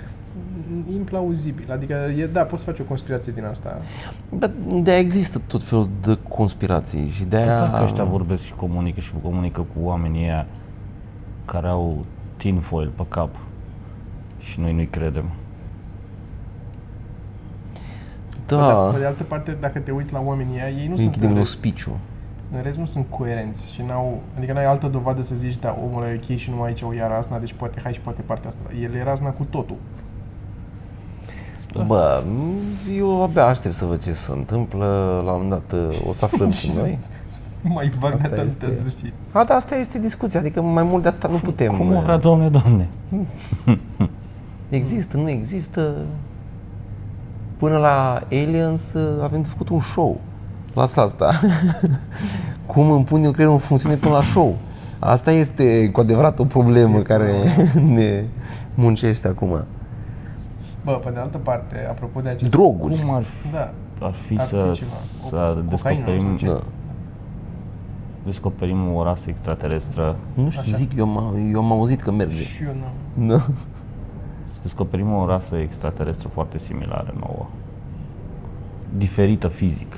[0.93, 1.73] implauzibil.
[1.73, 3.81] Adică, e, da, poți face o conspirație din asta.
[4.29, 4.51] Dar
[4.83, 7.59] de există tot felul de conspirații și de aia...
[7.59, 10.47] Dacă ăștia vorbesc și comunică și comunică cu oamenii ăia
[11.45, 12.05] care au
[12.37, 13.37] tinfoil pe cap
[14.39, 15.25] și noi nu-i credem.
[18.47, 21.29] Da, Pe de altă parte, dacă te uiți la oamenii ăia, ei nu sunt închidem
[21.29, 21.99] în un rest, spiciu.
[22.57, 26.03] în rest nu sunt coerenți și n-au, adică n-ai altă dovadă să zici, da, omul
[26.03, 28.49] ăla e ok și numai aici o ia razna, deci poate hai și poate partea
[28.49, 28.61] asta.
[28.83, 29.77] El e razna cu totul.
[31.87, 32.23] Bă,
[32.97, 34.87] eu abia aștept să văd ce se întâmplă.
[35.25, 36.99] La un moment dat o să aflăm și noi.
[37.63, 38.75] Mai vag de Asta atât este.
[38.75, 39.13] să fie.
[39.33, 41.77] A, da, asta este discuția, adică mai mult de atât nu putem.
[41.77, 42.89] Cum o vrea, domne, domne?
[44.69, 45.95] Există, nu există.
[47.57, 50.21] Până la Aliens uh, avem de făcut un show.
[50.75, 51.41] Lasă asta.
[52.67, 54.57] Cum îmi pun eu creierul în funcțiune până la show.
[54.99, 57.33] Asta este cu adevărat o problemă care
[57.85, 58.25] ne
[58.75, 59.65] muncește acum.
[60.87, 62.51] Bă, pe de altă parte, apropo de acest...
[62.51, 63.01] Droguri.
[63.01, 63.71] Cum ar fi, Da.
[64.07, 64.91] ar fi Ar să, fi ceva.
[65.29, 66.47] să O- cocaină descoperim, sau ce?
[66.47, 66.61] Da.
[68.25, 70.77] descoperim o rasă extraterestră, Nu știu, Așa.
[70.77, 72.43] zic, eu am, eu am auzit că merge.
[72.43, 73.27] Și eu nu.
[73.35, 73.39] Da.
[74.47, 77.47] să descoperim o rasă extraterestră foarte similară nouă.
[78.97, 79.93] Diferită fizic,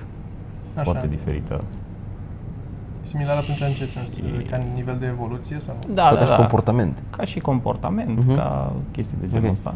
[0.74, 0.82] Așa.
[0.84, 1.64] foarte diferită.
[3.02, 4.14] Similar atunci în ce sens?
[4.14, 5.94] Și- Ca nivel de evoluție sau nu?
[5.94, 6.36] Da, Sau da, ca și da.
[6.36, 7.02] comportament.
[7.16, 8.34] ca și comportament, Mhm.
[8.34, 9.52] ca chestii de genul Ok.
[9.52, 9.74] ăsta.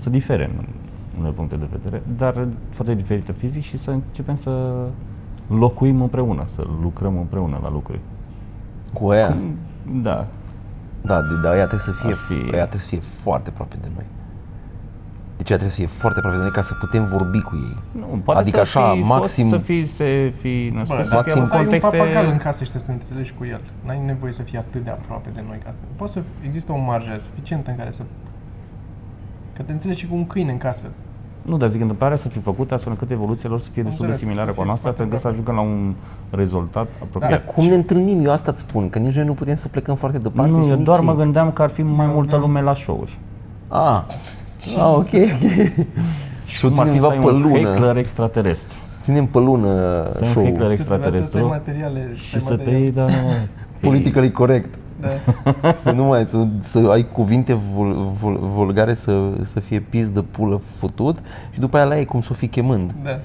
[0.00, 0.64] Să difere în
[1.18, 4.84] unele puncte de vedere, dar foarte diferită fizic și să începem să
[5.48, 8.00] locuim împreună, să lucrăm împreună la lucruri.
[8.92, 9.36] Cu aia,
[10.02, 10.26] Da,
[11.00, 13.76] da, de, da, ea trebuie să fie, Ar fi- ea trebuie să fie foarte aproape
[13.80, 14.04] de noi.
[15.36, 17.76] Deci ea trebuie să fie foarte aproape de noi ca să putem vorbi cu ei.
[18.00, 21.08] nu, poate Adică să așa, fi maxim- fost, să fi, să fi născut, Bă, să
[21.10, 21.96] dacă fie maxim în să ai un contexte...
[21.96, 24.90] papagal în casă și să te înțelegi cu el, n-ai nevoie să fii atât de
[24.90, 25.78] aproape de noi ca să...
[25.96, 28.02] Poți să există o marjă suficientă în care să...
[29.60, 30.86] Că te înțelegi și cu un câine în casă.
[31.42, 34.12] Nu, dar zic, întâmplarea să fi făcută astfel încât evoluția lor să fie destul de
[34.12, 35.94] Înțeles, similară să cu a fie noastră, foarte pentru că să ajungă la un
[36.30, 37.30] rezultat apropiat.
[37.30, 38.24] Dar cum ne întâlnim?
[38.24, 40.70] Eu asta îți spun, că nici noi nu putem să plecăm foarte departe nu, și
[40.70, 41.16] eu nici doar mă ei.
[41.16, 43.18] gândeam că ar fi mai Eu multă aveam- lume la show-uri.
[43.68, 44.02] Ah,
[44.78, 45.12] ah ok, ok.
[46.52, 47.68] Și o Cum ar ținem fi să undeva ai pe un lună.
[47.70, 48.78] heckler extraterestru.
[49.00, 49.68] Ținem pe lună
[50.10, 52.10] Să ai un show heckler Să trebuia să- să ai extraterestru materiale.
[52.14, 52.78] și să te materiale.
[52.82, 53.10] iei, da, nu,
[53.90, 54.74] politically corect.
[55.00, 55.72] Da.
[55.82, 60.22] să nu mai, să, să ai cuvinte vul, vul, vulgare să, să fie pis de
[60.22, 61.16] pulă futut
[61.52, 62.94] și după aia la ei cum să o fi chemând.
[63.02, 63.20] Da.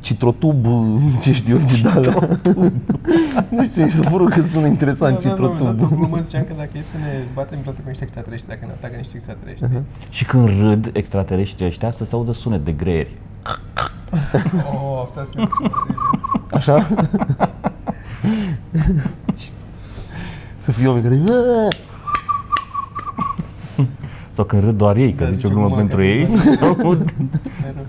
[0.00, 0.66] Citrotub,
[1.22, 2.38] ce știu eu, de alea.
[3.56, 5.96] nu știu, mi se părut că sună interesant, Da, da, da, la citrotub.
[5.96, 8.96] glumă ziceam că dacă e să ne batem vreodată cu niște extraterestri, dacă ne atacă
[8.96, 13.16] niște extraterestri, Și când râd extraterestrii ăștia, să se audă sunet de greieri.
[14.72, 15.48] oh, s-ar fi
[16.56, 16.86] Așa?
[20.72, 21.16] Să fie oameni care...
[24.36, 26.26] Sau când râd doar ei, că Da, zice o zice glumă glumă, pentru că- ei.
[27.64, 27.86] mereu.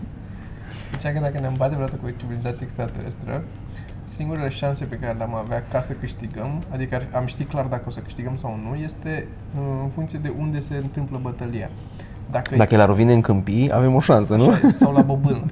[0.97, 3.43] Zicea că dacă ne-am bate vreodată cu o civilizație extraterestră,
[4.03, 7.83] singurele șanse pe care le-am avea ca să câștigăm, adică ar- am ști clar dacă
[7.87, 9.27] o să câștigăm sau nu, este
[9.59, 11.69] uh, în funcție de unde se întâmplă bătălia.
[12.31, 14.49] Dacă, Dacă e la rovine în câmpii, avem o șansă, nu?
[14.49, 15.43] Așa e, sau la bobâlă.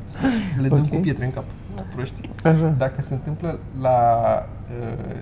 [0.62, 0.88] Le dăm Ok.
[0.88, 1.44] cu pietre în cap.
[1.94, 2.20] Proști.
[2.44, 2.74] Așa.
[2.78, 3.92] Dacă se întâmplă la
[4.80, 5.14] uh,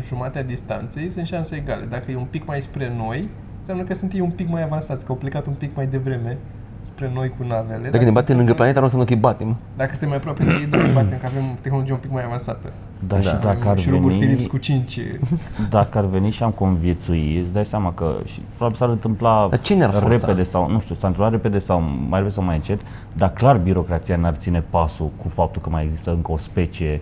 [0.00, 1.84] jumatea distanței, sunt șanse egale.
[1.84, 3.28] Dacă e un pic mai spre noi,
[3.58, 6.38] înseamnă că sunt ei un pic mai avansați, că au plecat un pic mai devreme
[6.80, 7.88] spre noi cu navele.
[7.88, 9.56] Dacă ne batem se lângă întâmplă- planeta, nu înseamnă că îi batem.
[9.76, 12.24] Dacă suntem mai aproape de ei, da, ne batem, că avem tehnologie un pic mai
[12.24, 12.72] avansată.
[13.06, 13.36] Dar și Da.
[13.38, 14.98] dacă ar și roburi Philips veni, cu 5.
[15.70, 19.60] dacă ar veni și am conviețui, îți dai seama că și probabil s-ar întâmpla Dar
[19.60, 20.08] ce ne-ar forța?
[20.26, 22.80] repede sau, nu știu, s-ar întâmpla repede sau mai repede sau mai încet,
[23.12, 27.00] dar clar birocrația n-ar ține pasul cu faptul că mai există încă o specie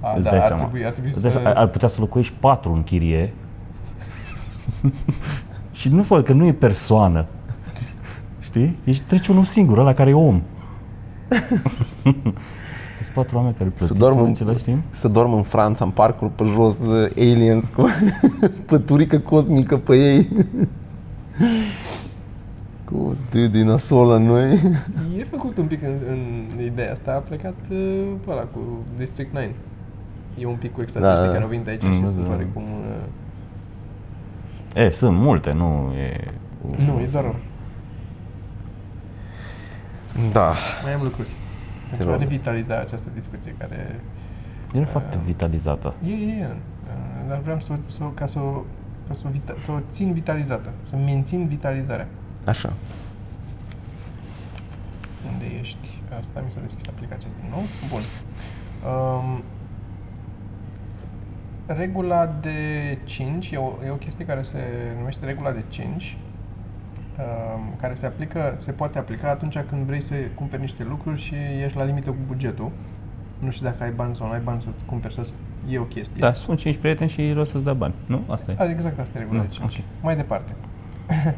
[0.00, 0.62] A, Îți da, dai ar seama.
[0.62, 1.38] trebui, ar trebui Îți dai să...
[1.42, 3.32] seama, ar putea să locuiești patru în chirie
[5.72, 7.26] și nu fără că nu e persoană.
[8.40, 8.78] Știi?
[8.84, 10.42] Ești treci unul singur, ăla care e om.
[12.86, 14.82] Sunteți patru oameni care plătiți doarmă în în- același timp?
[14.90, 17.86] Să doarmă în Franța, în parcul pe jos, uh, aliens cu
[18.66, 20.28] păturică cosmică pe ei.
[22.84, 24.52] cu de din nasol la noi.
[25.18, 28.58] E făcut un pic în, în ideea asta, a plecat uh, pe ăla cu
[28.98, 29.46] District 9.
[30.38, 31.38] E un pic cu extraterestri Da, da.
[31.38, 32.30] care au venit aici Mm, și da, sunt da.
[32.30, 32.62] oarecum...
[32.62, 32.96] Uh,
[34.74, 36.30] E, sunt multe, nu e...
[36.86, 37.34] nu, e doar o-
[40.32, 40.54] Da.
[40.82, 41.28] Mai am lucruri.
[41.88, 42.20] Pentru aș rog.
[42.28, 44.00] revitaliza această discuție care...
[44.74, 45.94] Era foarte vitalizată.
[46.06, 46.46] E, e, e.
[46.46, 48.62] uh, Dar vreau să, să, ca să, o-
[49.08, 50.70] ca să, o vita, să o țin vitalizată.
[50.80, 52.08] Să mențin vitalizarea.
[52.46, 52.72] Așa.
[55.32, 55.88] Unde ești?
[56.20, 57.62] Asta mi s-a deschis aplicația din nou.
[57.90, 58.00] Bun.
[58.90, 59.42] Um,
[61.76, 64.58] regula de 5 e o, e o chestie care se
[64.98, 66.16] numește regula de 5
[67.18, 71.34] um, care se aplică, se poate aplica atunci când vrei să cumperi niște lucruri și
[71.64, 72.70] ești la limită cu bugetul.
[73.38, 75.28] Nu știu dacă ai bani sau nu ai bani să-ți cumperi să
[75.70, 76.16] e o chestie.
[76.18, 77.94] Da, sunt cinci prieteni și rost să-ți dea bani.
[78.06, 78.22] Nu?
[78.28, 78.56] Asta e.
[78.58, 79.78] A, exact asta e regula Nu, de 5.
[79.78, 79.84] ok.
[80.02, 80.52] Mai departe.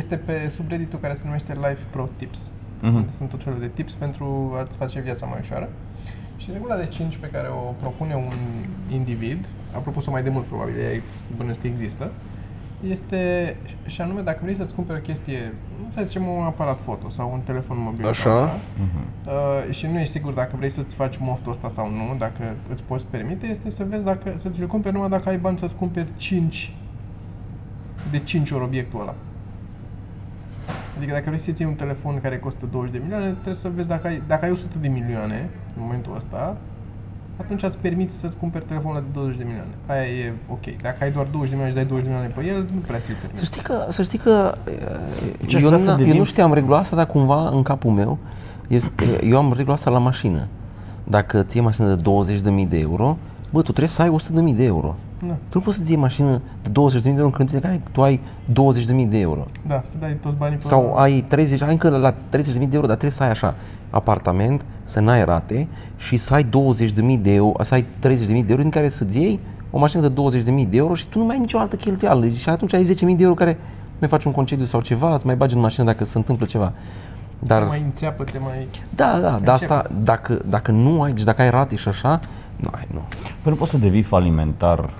[0.00, 2.52] este pe subredditul care se numește Life Pro Tips.
[2.80, 2.94] Mhm.
[2.94, 5.68] Unde sunt tot felul de tips pentru a-ți face viața mai ușoară.
[6.36, 8.32] Și regula de 5 pe care o propune un
[8.92, 11.02] individ, a propus-o mai de mult probabil, ea e
[11.36, 12.10] bănuiesc că există,
[12.88, 13.56] este,
[13.86, 15.54] și anume, dacă vrei să-ți cumperi o chestie,
[15.88, 18.06] să zicem un aparat foto sau un telefon mobil.
[18.06, 18.22] Așa.
[18.22, 19.06] Sau așa, Mhm.
[19.66, 22.82] Uh, și nu ești sigur dacă vrei să-ți faci moftul ăsta sau nu, dacă îți
[22.82, 26.08] poți permite, este să vezi dacă, să ți-l cumperi numai dacă ai bani să-ți cumperi
[26.16, 26.74] 5
[28.10, 29.14] de 5 ori obiectul ăla.
[30.96, 33.88] Adică dacă vrei să-ți iei un telefon care costă 20 de milioane, trebuie să vezi
[33.88, 36.56] dacă ai, dacă ai 100 de milioane în momentul ăsta,
[37.40, 39.70] atunci îți permiți să-ți cumperi telefonul ăla de 20 de milioane.
[39.86, 40.64] Aia e ok.
[40.82, 42.98] Dacă ai doar 20 de milioane și dai 20 de milioane pe el, nu prea
[43.00, 43.44] ți-l Să permiți.
[43.44, 44.54] știi că, să știi că
[45.46, 47.62] Ce aș eu, vrea nu, să eu devin- nu știam regula asta, dar cumva în
[47.62, 48.18] capul meu
[48.68, 50.46] este, eu am regula asta la mașină.
[51.04, 53.16] Dacă ți iei mașină de 20.000 de euro,
[53.50, 54.94] bă, tu trebuie să ai 100.000 de euro.
[55.28, 57.82] Da, Tu nu poți să-ți iei mașină de 20.000 de euro în condiții în care
[57.92, 59.44] tu ai 20.000 de euro.
[59.66, 62.86] da, să dai toți banii pe Sau ai 30, ai încă la 30.000 de euro,
[62.86, 63.54] dar trebuie să ai așa
[63.90, 67.86] apartament, să n-ai rate și să ai 20.000 de euro, să ai 30.000
[68.26, 71.24] de euro din care să-ți iei o mașină de 20.000 de euro și tu nu
[71.24, 72.20] mai ai nicio altă cheltuială.
[72.20, 73.58] Deci și atunci ai 10.000 de euro care
[73.98, 76.72] mai faci un concediu sau ceva, îți mai bagi în mașină dacă se întâmplă ceva.
[77.38, 78.68] Dar, mai înțeapă, te mai...
[78.94, 82.20] da, da, dar asta, dacă, dacă nu ai, deci dacă ai rate și așa,
[82.56, 83.02] nu ai, nu.
[83.42, 84.90] Păi nu poți să devii falimentar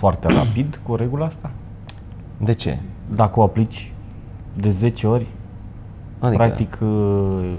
[0.00, 1.50] foarte rapid cu regula asta?
[2.36, 2.78] De ce?
[3.14, 3.92] Dacă o aplici
[4.54, 5.26] de 10 ori,
[6.18, 7.52] Adică, practic uh,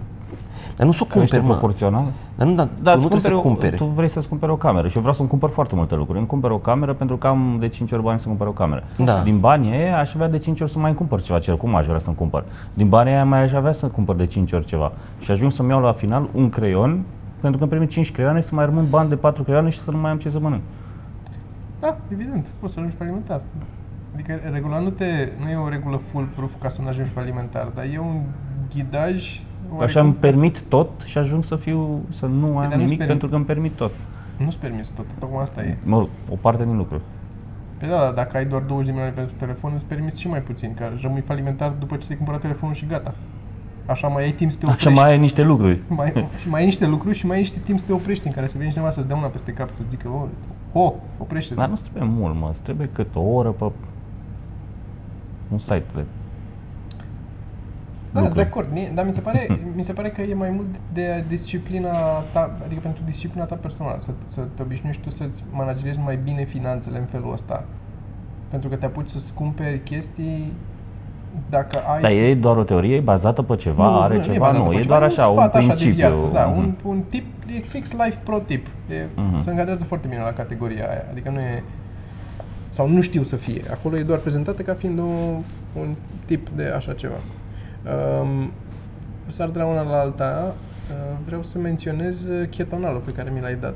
[0.77, 1.49] dar nu s-o crește cumperi, mă.
[1.51, 2.05] proporțional.
[2.35, 3.75] Dar nu, dar Da, tu îți nu trebuie să cumperi o- cumperi.
[3.75, 6.17] Tu vrei să-ți cumperi o cameră și eu vreau să-mi cumpăr foarte multe lucruri.
[6.17, 8.83] Îmi cumpăr o cameră pentru că am de 5 ori bani să cumpăr o cameră.
[9.05, 9.21] Da.
[9.23, 11.85] Din banii ăia aș avea de 5 ori să mai cumpăr ceva, ce cum aș
[11.85, 12.43] vrea să-mi cumpăr.
[12.73, 14.91] Din banii ăia mai aș avea să cumpăr de 5 ori ceva.
[15.19, 17.01] Și ajung să-mi iau la final un creion,
[17.39, 19.91] pentru că îmi permit 5 creioane, să mai rămân bani de 4 creioane și să
[19.91, 20.61] nu mai am ce să mănânc.
[21.81, 23.41] Da, evident, poți să ajungi falimentar.
[24.13, 25.05] Adică regula nu, te,
[25.43, 28.21] nu e o regulă foolproof ca să nu ajungi falimentar, dar e un
[28.73, 32.53] ghidaj Așa oarecum îmi ca să- permit tot și ajung să fiu, să nu am
[32.53, 33.07] dar nu-ți nimic permit.
[33.07, 33.91] pentru că îmi permit tot.
[34.37, 35.77] Nu-ți permiți tot, tocmai asta e.
[35.83, 37.01] Mă, o parte din lucru.
[37.77, 40.41] Pe da, dar dacă ai doar 20 de milioane pentru telefon, îți permiți și mai
[40.41, 43.13] puțin, că rămâi falimentar după ce ți-ai cumpărat telefonul și gata.
[43.85, 44.87] Așa mai ai timp să te oprești.
[44.87, 45.79] Așa mai ai niște lucruri.
[45.87, 48.33] mai, și mai ai niște lucruri și mai ai niște timp să te oprești în
[48.33, 50.23] care să veni cineva să-ți dea una peste cap, să zică, oh,
[50.73, 52.47] oh oprește Dar nu-ți trebuie mult, mă.
[52.49, 53.71] Îți trebuie cât o oră pe
[55.51, 56.05] un site de
[58.11, 58.41] Da, sunt de lucruri.
[58.45, 61.91] acord, mie- dar mi se, pare, mi se pare că e mai mult de disciplina
[62.33, 66.43] ta, adică pentru disciplina ta personală, să, să te obișnuiești tu să-ți manageriezi mai bine
[66.43, 67.63] finanțele în felul ăsta.
[68.49, 70.53] Pentru că te apuci să-ți cumperi chestii
[71.49, 72.01] dacă ai...
[72.01, 74.75] Dar e doar o teorie, e bazată pe ceva, are e ceva, bazat nu, pe
[74.75, 75.73] e ceva, doar un așa, un sfat principiu.
[75.75, 76.57] Așa de viață, da, Mhm.
[76.57, 77.25] un, un tip,
[77.57, 78.65] e fix life pro tip.
[78.89, 79.39] E, Mhm.
[79.39, 81.63] Se încadrează foarte bine la categoria aia, adică nu e...
[82.69, 83.61] Sau nu știu să fie.
[83.71, 85.37] Acolo e doar prezentată ca fiind un,
[85.81, 87.13] un tip de așa ceva.
[88.21, 88.51] Um,
[89.25, 90.53] sar de la una la alta,
[90.89, 93.75] uh, vreau să menționez uh, chetonalul pe care mi l-ai dat.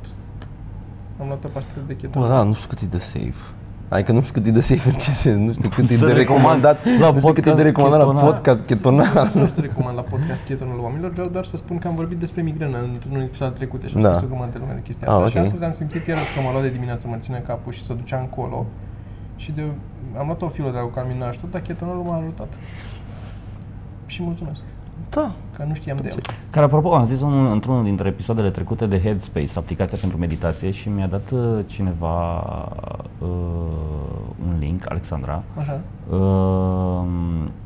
[1.20, 2.30] Am luat o pastilă de Bă, chetonal.
[2.30, 3.54] da, nu știu cât e de safe.
[3.90, 6.06] Adică nu știu cât e de safe în ce sens, nu știu cât e Să
[6.06, 8.32] de recomandat, la nu știu cât e de podcast recomandat la chetonal.
[8.34, 9.32] podcast chetonal.
[9.34, 12.18] Nu o să recomand la podcast chetonul oamenilor, vreau doar să spun că am vorbit
[12.18, 14.10] despre migrenă într-un episod trecute și a Da.
[14.12, 15.26] spus o grămadă de lume de chestia Ah, asta.
[15.26, 15.32] ok.
[15.32, 17.94] Și astăzi am simțit iarăși că mă lua de dimineață, mă ține capul și să
[17.94, 18.66] ducea încolo.
[19.36, 19.62] Și de,
[20.18, 22.54] am luat o filă de alcalminaj și tot, dar chetonolul m-a ajutat.
[24.06, 24.64] Și mulțumesc,
[25.10, 26.20] Da, că nu știam de el.
[26.50, 30.90] Care, apropo, am zis un, într-unul dintre episoadele trecute de Headspace, aplicația pentru meditație și
[30.90, 32.38] mi-a dat uh, cineva
[33.20, 33.28] uh,
[34.48, 35.80] un link, Alexandra, Așa.
[36.10, 37.02] uh,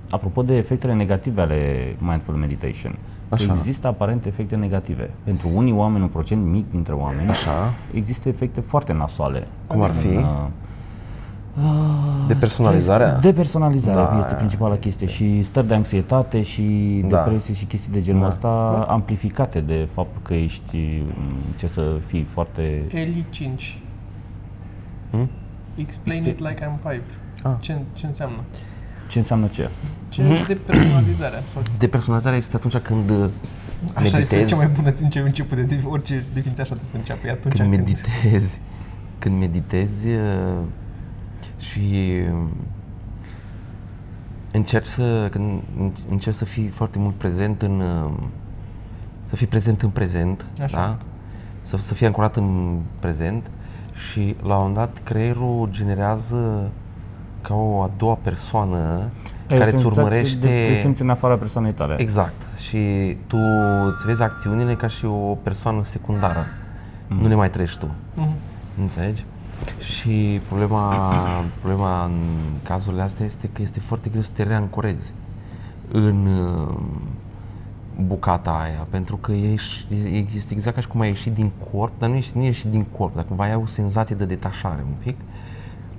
[0.09, 2.91] apropo de efectele negative ale Mindful Meditation.
[3.29, 3.45] Că Așa.
[3.49, 5.09] există aparent efecte negative.
[5.23, 7.73] Pentru unii oameni, un procent mic dintre oameni, Așa.
[7.93, 9.47] există efecte foarte nasoale.
[9.67, 10.07] Cum ar În, fi?
[10.07, 10.23] uh,
[12.27, 13.17] De personalizarea?
[13.19, 14.19] Depersonalizarea Da.
[14.19, 16.63] este principala chestie și stări de anxietate și
[17.07, 17.23] Da.
[17.23, 18.27] depresie și chestii de genul Da.
[18.27, 18.47] ăsta
[18.89, 22.83] amplificate de faptul că ești, m, ce să fii foarte...
[22.93, 23.77] Eli 5.
[25.11, 25.29] Hmm?
[25.75, 27.01] Explain Este- it like I'm 5.
[27.43, 27.51] Ah.
[27.59, 28.37] Ce, ce înseamnă?
[29.07, 29.69] Ce înseamnă ce?
[30.09, 31.39] Ce de personalizarea?
[31.53, 33.29] Sau Depersonalizarea este atunci când uh,
[33.93, 36.91] Așa e meditezi, cea mai bună din ce început de de orice definiție așa trebuie
[36.91, 37.27] să înceapă.
[37.27, 38.59] E atunci când meditezi,
[39.19, 40.57] când meditezi uh,
[41.59, 42.47] și uh,
[44.51, 45.61] încerci să, când
[46.09, 48.11] încerci să fii foarte mult prezent în, uh,
[49.23, 50.77] să fii prezent în prezent, Așa.
[50.77, 50.97] da?
[51.61, 53.49] Să, să fii ancorat în prezent
[54.09, 56.69] și la un moment dat creierul generează
[57.41, 61.09] ca o a doua persoană Ai o care îți senzație urmărește De, te simți în
[61.09, 61.95] afara persoanei tale.
[61.97, 62.41] Exact.
[62.57, 62.77] Și
[63.27, 63.37] tu
[63.93, 66.45] îți vezi acțiunile ca și o persoană secundară.
[67.07, 67.89] Nu le mai treci tu.
[68.13, 68.33] Mhm.
[68.79, 69.25] Înțelegi?
[69.79, 70.93] Și problema,
[71.59, 72.19] problema în
[72.63, 75.11] cazurile astea este că este foarte greu să te reancorezi
[75.91, 76.75] în uh,
[78.05, 79.85] bucata aia, pentru că ești,
[80.35, 82.83] este exact ca și cum ai ieșit din corp, dar nu ești, nu ești din
[82.83, 85.15] corp, dar cumva ai o senzație de detașare un pic.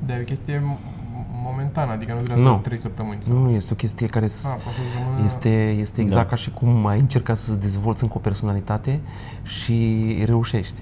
[0.06, 0.78] Dar e o chestie m-
[1.44, 2.56] momentană, adică nu durează Nu.
[2.62, 3.18] 3 săptămâni.
[3.28, 5.24] Nu, nu, este o chestie care s- Ah, poate să rămână...
[5.24, 6.28] Este, este exact Da.
[6.30, 9.00] ca și cum ai încercat să-ți dezvolți încă o personalitate
[9.42, 10.78] și reușești.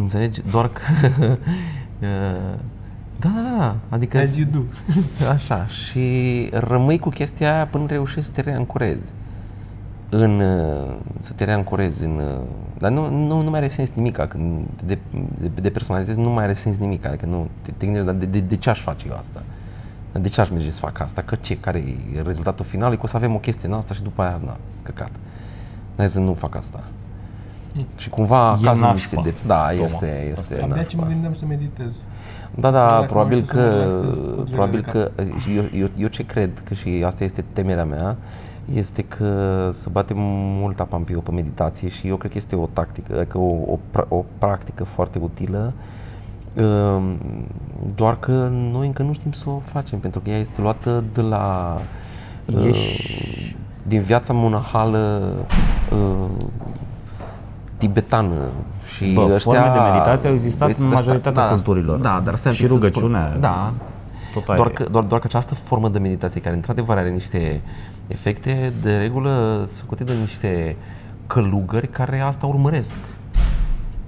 [0.00, 0.42] Înțelegi?
[0.50, 0.80] Doar că...
[1.28, 2.54] uh,
[3.20, 3.76] da, da, da.
[3.88, 4.60] Adică As you do.
[5.34, 5.66] așa.
[5.66, 9.10] Și rămâi cu chestia aia până reușești să te reancorezi.
[10.08, 12.16] în, uh, să te reancorezi în...
[12.16, 12.40] uh,
[12.78, 14.98] Dar nu, nu, nu mai are sens nimic, când de,
[15.40, 18.26] de, de personalizezi nu mai are sens nimic, adică nu, te, te gândești, dar de,
[18.26, 19.42] de, de ce aș face eu asta?
[20.12, 21.22] Dar de ce aș merge să fac asta?
[21.22, 21.58] Că ce?
[21.58, 21.78] Care
[22.14, 22.92] e rezultatul final?
[22.92, 25.10] E că o să avem o chestie în asta și după aia, na, căcat.
[25.96, 26.84] Hai să nu fac asta.
[27.96, 29.34] Și cumva E acasă mi nașpa, se de...
[29.46, 29.84] Da, Toma.
[29.84, 31.06] este, este Abia ce mă nașpa.
[31.12, 32.02] gândeam să meditez.
[32.54, 34.80] Da, Să da, vedem dacă probabil nu știu să mă că, relaxez cu durerile probabil
[34.80, 35.10] de că
[35.56, 38.16] eu, eu, eu ce cred, că și asta este temerea mea,
[38.74, 40.16] este că să batem
[40.60, 43.54] mult apa în piu pe meditație și eu cred că este o tactică, adică o,
[43.72, 45.72] o, pra- o practică foarte utilă,
[46.54, 47.16] Ehm,
[47.94, 51.20] doar că noi încă nu știm să o facem, pentru că ea este luată de
[51.20, 51.76] la
[52.66, 53.54] Ești- uh,
[53.86, 55.32] din viața monahală
[55.92, 56.28] uh,
[57.78, 58.48] tibetană
[58.96, 61.98] și Bă, ăștia, forme de meditație au existat Băieți, în asta- majoritatea da, culturilor.
[61.98, 63.72] Da, dar stai un Și pic să rugăciunea, Spun, da,
[64.32, 64.72] tot aia doar e.
[64.72, 67.60] că, doar, doar că această formă de meditație, care într-adevăr are niște
[68.06, 70.76] efecte, de regulă se de niște
[71.26, 72.98] călugări care asta urmăresc.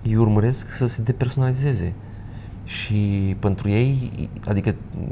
[0.03, 1.93] Ei urmăresc să se depersonalizeze.
[2.65, 5.05] Și pentru ei, adică m,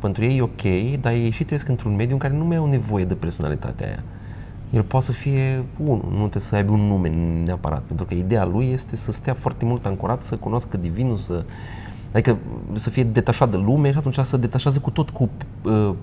[0.00, 0.62] pentru ei e ok,
[1.00, 4.02] dar ei și trăiesc într-un mediu în care nu mai au nevoie de personalitatea aia.
[4.72, 7.08] El poate să fie unul, nu trebuie să aibă un nume
[7.44, 11.44] neapărat, pentru că ideea lui este să stea foarte mult ancorat, să cunoască divinul, să,
[12.12, 12.38] adică
[12.74, 15.30] să fie detașat de lume și atunci să detașează cu tot cu
[15.62, 15.94] uh,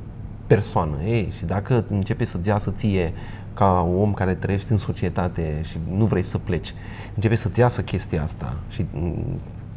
[0.47, 0.95] persoană.
[1.05, 3.13] Ei, și dacă începe să-ți iasă ție
[3.53, 6.73] ca om care trăiești în societate și nu vrei să pleci,
[7.15, 9.23] începe să-ți iasă chestia asta și mm,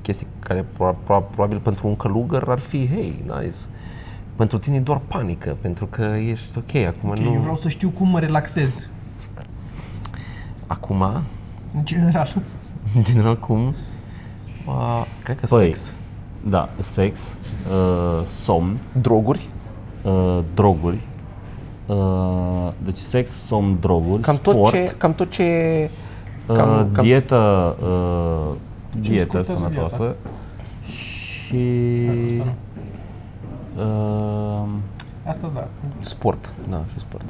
[0.02, 3.56] chestii care pro- pro- probabil pentru un călugăr ar fi, hei, nice,
[4.36, 7.32] pentru tine e doar panică, pentru că ești ok, acum Ok, nu...
[7.32, 8.86] eu vreau să știu cum mă relaxez.
[10.66, 11.02] Acum,
[11.74, 12.42] În general.
[12.96, 13.74] în general, cum?
[14.66, 15.94] Uh, cred că Păi, sex.
[16.48, 17.36] Da, sex,
[17.70, 19.48] uh, somn, Droguri.
[20.02, 20.98] uh, droguri.
[21.86, 24.94] Uh, deci sex, somn, droguri, Cam tot sport, ce...
[24.98, 25.42] Cam tot ce
[26.46, 28.56] uh, cam, cam, dietă, uh,
[29.00, 30.14] dietă scurtează sănătoasă
[30.84, 31.64] și
[32.08, 32.54] Asta nu.
[33.78, 34.68] Uh,
[35.26, 35.68] Asta da.
[36.00, 36.52] sport.
[36.70, 37.24] Da, și sport.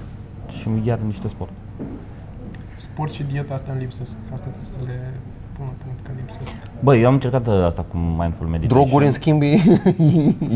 [0.49, 1.51] și iar niște sport.
[2.77, 4.17] Sport și dieta asta îmi lipsesc.
[4.33, 5.15] Asta trebuie să le
[5.59, 6.57] pun în punct că lipsesc.
[6.81, 8.85] Băi, eu am încercat uh, asta cu mindful meditation.
[8.85, 9.57] Droguri, în schimb, e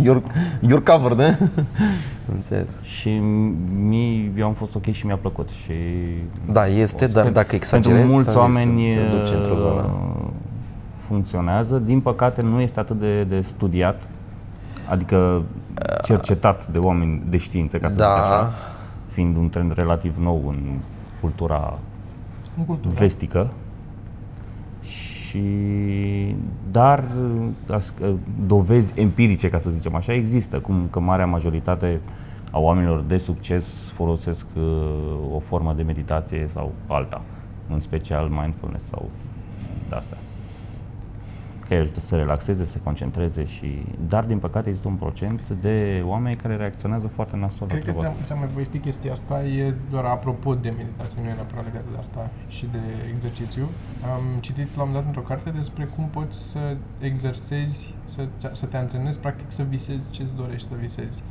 [0.03, 0.23] you're,
[0.69, 1.49] you're covered, eh?
[2.35, 2.71] Înțeles.
[2.83, 3.09] Și
[3.77, 5.73] mi, eu am fost ok și mi-a plăcut și...
[6.53, 9.91] Da, este, dar dacă exagerezi, Pentru mulți să- oameni să te duci într-o zonă.
[10.21, 10.27] uh,
[11.07, 11.79] funcționează.
[11.79, 14.09] Din păcate nu este atât de, de studiat,
[14.89, 15.43] adică
[16.03, 18.05] cercetat de oameni de știință, ca să Da.
[18.05, 18.53] zic așa,
[19.13, 20.79] fiind un trend relativ nou în
[21.21, 21.79] cultura
[22.59, 22.95] În cultură.
[22.95, 23.51] vestică.
[24.83, 25.43] Și
[26.71, 27.05] dar
[27.73, 27.95] as-
[28.47, 32.01] dovezi empirice, ca să zicem așa, există, cum că marea majoritate
[32.51, 34.63] a oamenilor de succes folosesc uh,
[35.35, 37.21] o formă de meditație sau alta,
[37.71, 39.09] în special mindfulness sau
[39.89, 40.17] de astea.
[41.69, 43.83] Că îi ajută să relaxeze, să se concentreze și...
[44.09, 47.91] Dar, din păcate, există un procent de oameni care reacționează foarte nasol la Cred că
[47.91, 48.25] treaba ți-am, asta.
[48.25, 51.99] ți-am mai povestit chestia asta, e doar apropo de meditație, nu e neapărat legată de
[51.99, 53.69] asta și de exercițiu.
[54.15, 58.77] Am citit la un dat într-o carte despre cum poți să exersezi, să, să te
[58.77, 61.23] antrenezi, practic să visezi ce-ți dorești să visezi.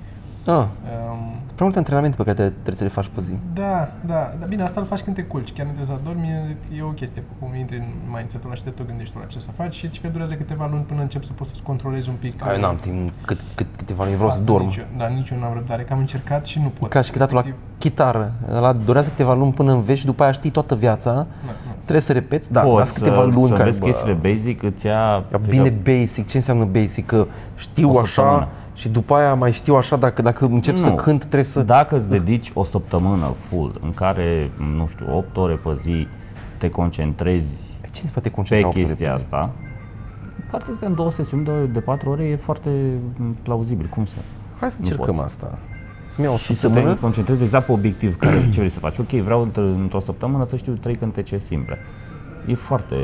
[0.46, 3.34] Ah, Um, prea multe antrenamente pe care te- trebuie să le faci pe zi.
[3.54, 6.28] da, da, dar bine, asta îl faci când te culci, chiar nu trebuie să adormi,
[6.28, 7.84] e, e o chestie, cum intri în
[8.16, 10.68] mindset-ul ăla și te tot gândești tu la ce să faci și că durează câteva
[10.72, 12.46] luni până începi să poți să-ți controlezi un pic.
[12.48, 14.66] Ai, n-am timp, cât, cât, câteva luni, vreau să Asta dorm.
[14.66, 16.90] Nici eu, da, nici eu n-am răbdare, că am încercat și nu pot.
[16.90, 18.32] Ca și cântatul la Efectiv, chitară.
[18.54, 21.12] Ăla durează câteva luni până înveți și după aia știi toată viața.
[21.14, 21.72] nu, nu.
[21.82, 24.64] Trebuie să repeți, da, Poți dar sunt câteva să, luni să care, înveți chestiile basic,
[24.64, 24.94] îți ia...
[24.94, 27.06] Ia cred bine că- basic, ce înseamnă basic?
[27.06, 28.48] Că știu O așa săptămână.
[28.76, 30.96] Și după aia mai știu așa, dacă, dacă încep să Nu.
[30.96, 31.62] cânt trebuie să...
[31.64, 36.08] Dacă îți dedici o săptămână full în care, nu știu, 8 ore pe zi
[36.58, 39.24] te concentrezi Cine se poate pe concentra opt ore chestia pe zi?
[39.24, 39.52] asta,
[40.52, 42.70] partea asta în două sesiuni de, de 4 ore e foarte
[43.18, 43.86] m, plauzibil.
[43.88, 44.16] Cum să?
[44.60, 45.26] Hai să Nu încercăm poți.
[45.26, 45.58] asta.
[46.08, 46.96] Să-mi iau o Și să te săptămână.
[46.96, 48.98] concentrezi exact pe obiectiv, care, ce vrei să faci.
[48.98, 51.78] Ok, vreau într- într-o săptămână să știu trei cântece simple.
[52.48, 52.96] E foarte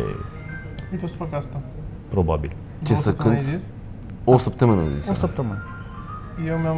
[0.91, 1.59] Uite, o să fac asta.
[2.07, 2.49] probabil.
[2.49, 3.63] Ce Două să săptămâni cânti?
[4.25, 4.33] Ai zis?
[4.33, 5.09] O săptămână, zis.
[5.09, 5.57] O săptămână.
[6.47, 6.77] Eu mi-am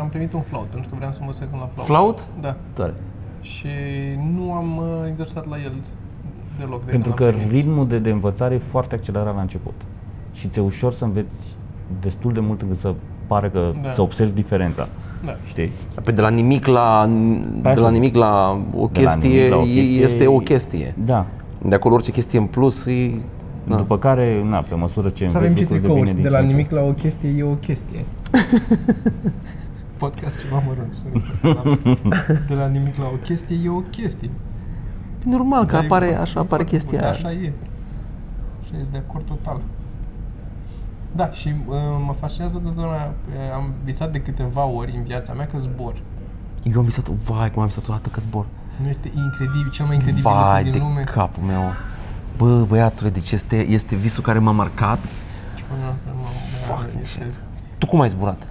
[0.00, 1.86] am primit un flaut, pentru că vreau să mă să cânt la flaut.
[1.86, 2.26] Flaut?
[2.40, 2.56] Da.
[2.72, 2.94] Tare.
[3.40, 3.66] Și
[4.34, 5.72] nu am uh, exersat la el
[6.58, 6.84] deloc.
[6.84, 7.64] De Pentru când că l-am primit.
[7.64, 9.74] ritmul de, de învățare e foarte accelerat la început.
[10.32, 11.56] Și ți-e ușor să înveți
[12.00, 12.94] destul de mult încât să
[13.26, 13.90] pare că Da.
[13.90, 14.88] să observi diferența.
[15.24, 15.36] Da.
[15.46, 15.70] Știi?
[16.04, 17.10] Pe de la nimic la,
[17.62, 17.98] de asta la zic.
[18.00, 20.94] nimic la o De la chestie, nimic la o chestie este o e- chestie.
[21.04, 21.26] Da.
[21.62, 23.20] De acolo orice chestie în plus e...
[23.68, 23.76] Da.
[23.76, 26.14] După care, na, pe măsură ce Să avem înveți și lucruri devine tricouri.
[26.14, 28.04] din De ce la în ce nimic la o chestie e o chestie.
[29.96, 30.92] Podcast ceva mărunt.
[30.94, 31.22] sorry.
[32.48, 34.30] De la nimic la o chestie e o chestie.
[35.24, 37.14] Normal că Da, e apare, foarte- așa e apare foarte chestia bun, aia.
[37.16, 37.52] Așa e.
[38.66, 39.60] Și ești de acord total.
[41.16, 41.74] Da, și uh,
[42.06, 45.94] mă fascinează totdeauna, uh, am visat de câteva ori în viața mea că zbor.
[46.62, 48.46] Eu am visat, vai, cum am visat o dată că zbor.
[48.82, 51.02] Nu este incredibil, cel mai incredibil Vai lucru de din lume.
[51.04, 51.62] capul meu.
[52.38, 54.98] Bă, băiatule, deci este, este visul care m-a marcat.
[55.56, 57.32] Și până la urmă, mă- Fucking este- shit.
[57.78, 58.46] Tu cum ai zburat?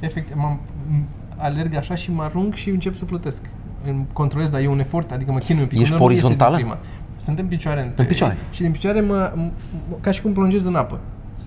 [0.00, 0.60] Efectiv, m-am,
[0.92, 3.42] m- alerg așa și mă arunc și încep să plătesc.
[3.86, 5.80] Îmi controlez, dar e un efort, adică mă chinui un pic.
[5.80, 6.56] Ești uneori nu iese din orizontală?
[6.56, 6.78] prima.
[7.16, 7.92] Sunt în picioare.
[7.96, 8.36] În picioare.
[8.50, 10.98] Și din picioare mă, m- m- ca și cum plonjez în apă.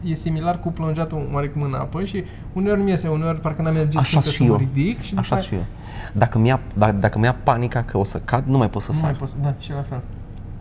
[0.03, 2.23] E similar cu plonjatul oarecum în apă și
[2.53, 4.55] uneori mi iese, uneori parcă n-am energie Așa să și mă eu.
[4.57, 5.63] ridic și după Așa aia și eu.
[6.11, 8.97] Dacă mi-a, dacă, dacă mi-a panica că o să cad, nu mai pot să nu
[8.97, 9.03] sar.
[9.09, 10.01] mai pot să, da, și la fel.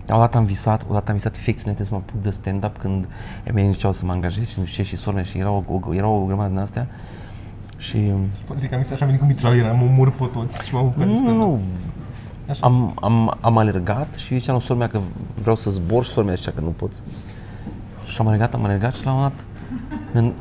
[0.09, 3.07] Odată am visat, odată am visat fix înainte să mă apuc de stand-up când
[3.47, 5.95] ei mei ziceau să mă angajez și nu știu ce și sorme și erau o,
[5.95, 6.89] erau o grămadă din astea.
[7.79, 8.13] Și
[8.47, 10.75] Pot zic că am zis așa, am venit cu mitraliera, am omor pe toți și
[10.75, 11.47] m-am apucat de nu, nu, stand-up.
[11.47, 11.61] nu,
[12.49, 12.67] Așa.
[12.67, 15.01] am, am, am alergat și ziceam lui sormea că
[15.41, 17.01] vreau să zbor și sormea zicea că nu poți.
[18.07, 19.45] Și am alergat, am alergat și la un moment dat
[20.13, 20.33] în,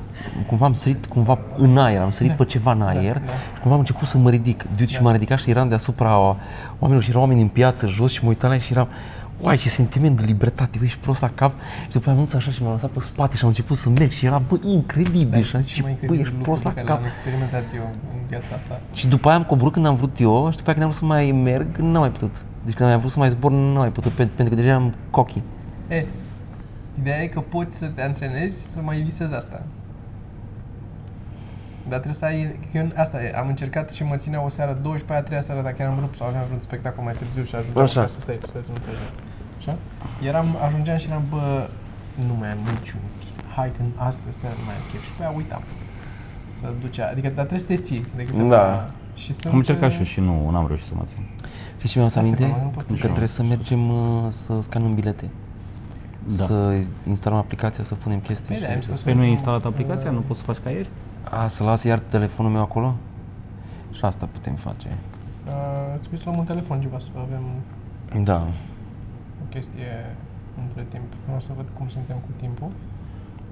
[0.47, 3.31] cumva am sărit cumva în aer, am sărit pe ceva în aer da.
[3.53, 4.65] și cumva am început să mă ridic.
[4.75, 6.17] Dude, și m-am ridicat și eram deasupra
[6.79, 8.87] oamenilor și erau oameni în piață jos și mă uitam la ei și eram
[9.43, 11.53] Uai, ce sentiment de libertate, băi, ești prost la cap
[11.85, 13.89] Și după aia am dus așa și m-am lăsat pe spate și am început să
[13.89, 16.35] merg și era, bă, incredibil Dar Și am zis, știi ce mai bă, incredibil ești
[16.37, 17.83] lucru prost pe la care cap L-am experimentat eu
[18.13, 18.81] în viața asta.
[18.93, 21.01] și după aia am coborât când am vrut eu și după aia când am vrut
[21.01, 22.43] să mai merg, n-am mai putut.
[22.65, 24.93] Deci când am vrut să mai zbor, n-am mai putut, pen- pentru că deja am
[25.09, 25.41] cochi.
[25.87, 26.05] E,
[26.99, 29.61] ideea e că poți să te antrenezi să mai visezi asta.
[31.89, 34.77] Dar trebuie să ai, că eu, asta e, am încercat și mă ținea o seară,
[34.81, 37.13] două și pe aia a treia seară dacă eram rupt sau aveam vreun spectacol mai
[37.13, 37.99] târziu și ajungeam Așa.
[37.99, 39.19] acasă, stai, stai să nu treci asta.
[39.67, 39.77] Așa?
[40.27, 41.69] Eram, ajungeam și eram, bă,
[42.27, 43.55] nu mai am niciun chef.
[43.55, 45.03] Hai că astă seară nu mai am chef.
[45.05, 45.61] Și pe aia uitam.
[46.61, 48.05] Să ducea, adică, dar trebuie să te ții.
[48.15, 48.85] De câteva- Da.
[49.15, 51.23] Și sunt, Am încercat și eu uh, și nu, n-am reușit să mă țin.
[51.81, 52.43] Și ce mi-am adus Asta e aminte?
[52.43, 52.99] problema, nu poți Că tu.
[52.99, 55.29] trebuie să mergem uh, să scanăm bilete.
[56.37, 56.43] Da.
[56.45, 58.55] Să instalăm aplicația, să punem chestii.
[58.55, 58.87] Păi da, am și...
[58.87, 59.01] spus.
[59.01, 60.11] Păi nu e instalat aplicația?
[60.11, 60.89] Nu poți să faci ca ieri?
[61.29, 62.95] A, să las iar telefonul meu acolo?
[63.91, 64.87] Și asta putem face.
[65.47, 65.51] Uh,
[65.99, 67.43] trebuie să luăm un telefon ceva, să avem
[68.23, 68.47] Da.
[69.53, 70.15] O chestie
[70.63, 71.09] între timp.
[71.25, 72.71] Vreau să văd cum suntem cu timpul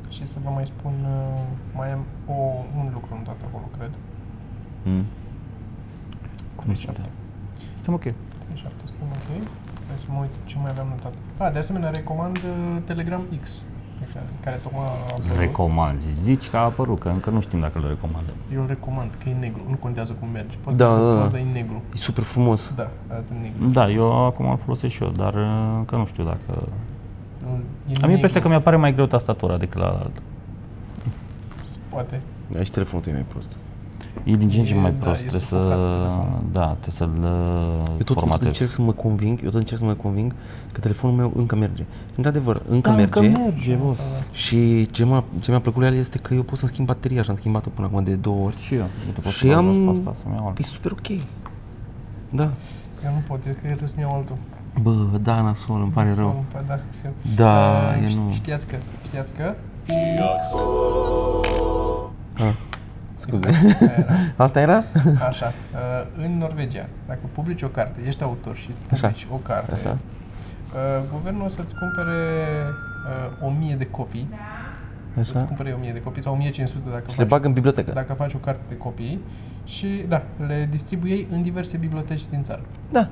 [0.10, 1.42] și să vă mai spun, uh,
[1.80, 2.40] mai am o,
[2.80, 3.92] un lucru în toate acolo, cred.
[4.84, 5.06] Mm.
[6.56, 7.04] Cum Trei suntem?
[7.04, 7.10] șapte.
[7.74, 8.06] Suntem ok.
[8.44, 9.30] Trei șapte, suntem ok.
[9.88, 11.14] Hai să mă uit ce mai aveam notat.
[11.38, 13.71] Ah, de asemenea, recomand uh, Telegram X, pe
[14.14, 15.38] care, care tocmai a apărut.
[15.40, 16.08] Recomanzi.
[16.14, 18.34] Zici că a apărut, că încă nu știm dacă îl recomandăm.
[18.54, 20.58] Eu îl recomand, că e negru, nu contează cum merge.
[20.64, 21.20] Poți Da, să da, da.
[21.20, 21.82] poți da în negru.
[21.94, 22.74] E super frumos.
[22.76, 23.68] Da, arată în negru.
[23.68, 26.68] Da, eu acum îl folosesc și eu, dar uh, încă nu știu dacă...
[27.92, 28.50] E Am impresia că negru.
[28.50, 30.22] mi-apare mai greu tastatura decât la alt.
[31.90, 32.22] Poate.
[32.58, 33.58] Aici telefonul tău e mai prost.
[34.24, 35.48] E din ce în ce E- mai da, prost, e trebuie să...
[35.56, 36.42] sufocat telefonul.
[36.52, 38.46] Da, trebuie să-l uh, Eu tot, tot formatez.
[38.48, 40.34] încerc să mă conving, eu tot încerc să mă conving
[40.72, 41.84] că telefonul meu încă merge.
[41.84, 43.20] Și într-adevăr, încă da, merge.
[43.20, 44.02] încă merge, boss.
[44.32, 47.22] Și ce m-a, ce mi-a plăcut la el este că eu pot să-mi schimb bateria
[47.24, 48.58] și am schimbat-o până acum de două ori.
[48.60, 48.86] Și eu.
[49.08, 49.68] Uite, pot Și să am...
[49.68, 49.90] am...
[49.90, 50.64] asta, să-mi iau E altul.
[50.64, 51.08] super ok.
[52.30, 52.44] Da.
[53.06, 54.36] Eu nu pot, eu cred că trebuie să-mi iau altul.
[54.82, 56.26] Bă, da, nasol, îmi pare rău.
[56.28, 57.10] Sau- păi Da, știu.
[57.36, 58.32] Da, Uh, e ști- nu.
[58.32, 59.54] Știați că, știați că?
[62.38, 62.54] Ah,
[63.22, 63.48] scuze.
[63.48, 64.14] Aia era.
[64.36, 64.84] Asta era?
[65.28, 69.08] Așa, uh, în Norvegia, dacă publici o carte, ești autor și Așa.
[69.08, 69.90] publici o carte, Așa.
[69.92, 72.18] Uh, guvernul o să-ți cumpere
[73.42, 74.30] uh, 1000 de copii,
[75.20, 75.32] Așa.
[75.36, 77.92] îți cumpere 1000 de copii sau 1500 dacă Și le faci, bag în bibliotecă.
[77.92, 79.20] dacă faci o carte de copii
[79.66, 82.62] și da, le distribuiei în diverse biblioteci din țară.
[82.92, 83.08] Da.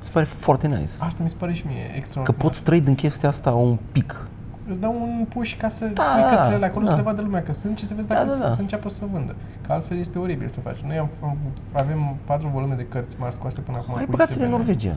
[0.00, 0.90] Se pare foarte nice.
[0.98, 2.40] Asta mi se pare și mie Că extraordinar.
[2.42, 4.26] poți trăi din chestia asta un pic.
[4.70, 6.90] Îți dau un push ca să Da, pui cărțile acolo da.
[6.90, 8.52] să le vadă lumea că sunt și să vezi Da, dacă da, să, da.
[8.52, 9.34] să înceapă să vândă.
[9.66, 10.78] Că altfel este oribil să faci.
[10.78, 11.36] Noi am, am,
[11.72, 13.94] avem patru volume de cărți mari scoase până acum.
[13.94, 14.62] Hai cu băgați-le în ISBN.
[14.62, 14.94] Norvegia.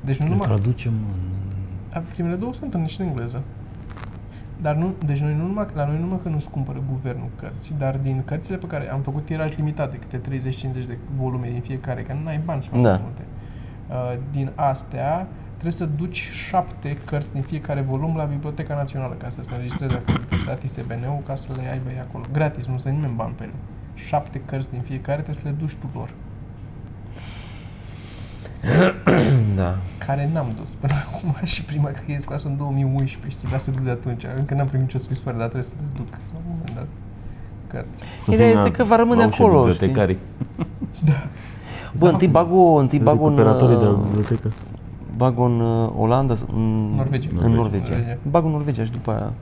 [0.00, 1.20] Deci nu Le numai, traducem în...
[1.92, 3.42] A, Primele două sunt în, și în engleză.
[4.60, 7.74] Dar nu, deci noi nu numai, la noi nu numai că nu-ți cumpără guvernul cărți,
[7.78, 11.60] dar din cărțile pe care am făcut tiraj limitat de câte 30-50 de volume din
[11.60, 12.88] fiecare, că nu ai bani să faci Da.
[12.90, 13.22] mai multe.
[13.90, 15.26] Uh, din astea
[15.62, 19.94] trebuie să duci șapte cărți din fiecare volum la Biblioteca Națională ca să se înregistreze
[19.94, 22.24] acolo, să ISBN-ul ca să le aibă ei acolo.
[22.32, 23.52] Gratis, nu se nimeni bani pe ele.
[23.94, 26.10] Șapte cărți din fiecare trebuie să le duci tu lor.
[29.56, 29.78] Da.
[29.98, 33.58] care n-am dus până acum și prima cred că e scoasă în 2011 și trebuia
[33.58, 34.24] să duc de atunci.
[34.38, 36.86] Încă n-am primit nicio scrisoare, dar trebuie să le duc la un moment dat.
[37.66, 38.04] Cărți.
[38.28, 40.18] Ideea este că va rămâne La ușă acolo, bibliotecarii.
[41.98, 44.50] Bă, întâi bag o, întâi bag un, Recuperatorii de la uh, bibliotecă.
[45.22, 47.28] Bag în uh, Olanda, în Norvegia.
[47.32, 47.56] În Norvegia.
[47.56, 47.94] Norvegia.
[47.94, 48.18] Norvegia.
[48.34, 49.32] Bag în Norvegia și după aia.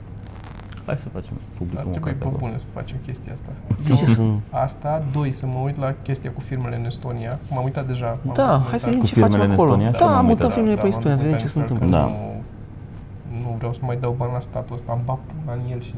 [0.85, 2.37] Hai să facem Ar publicul trebui măcar pe pe acolo.
[2.43, 3.49] bune să facem chestia asta.
[3.87, 4.41] De ce sunt?
[4.49, 7.39] Asta, doi, să mă uit la chestia cu firmele în Estonia.
[7.53, 8.05] M-am uitat deja.
[8.23, 8.69] m-am Da, documentat.
[8.69, 9.69] hai să vedem Cu ce facem firmele în acolo.
[9.71, 9.91] Estonia?
[9.93, 11.63] Și Da, m-am mutăm uitat, filmele pe m-am Estonia, să vedem ce documentat se că
[11.73, 11.97] întâmplă.
[11.97, 12.03] Da.
[12.05, 15.81] Nu, nu vreau să mai dau bani la statul ăsta, am bat pula în el
[15.87, 15.93] și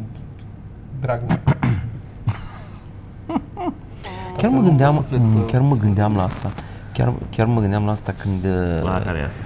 [1.03, 1.35] drag mă.
[4.37, 6.49] Chiar să mă nu gândeam, suflet, m, uh, chiar mă gândeam la asta.
[6.93, 8.43] Chiar, chiar mă gândeam la asta când...
[8.43, 9.41] uh, La care e asta?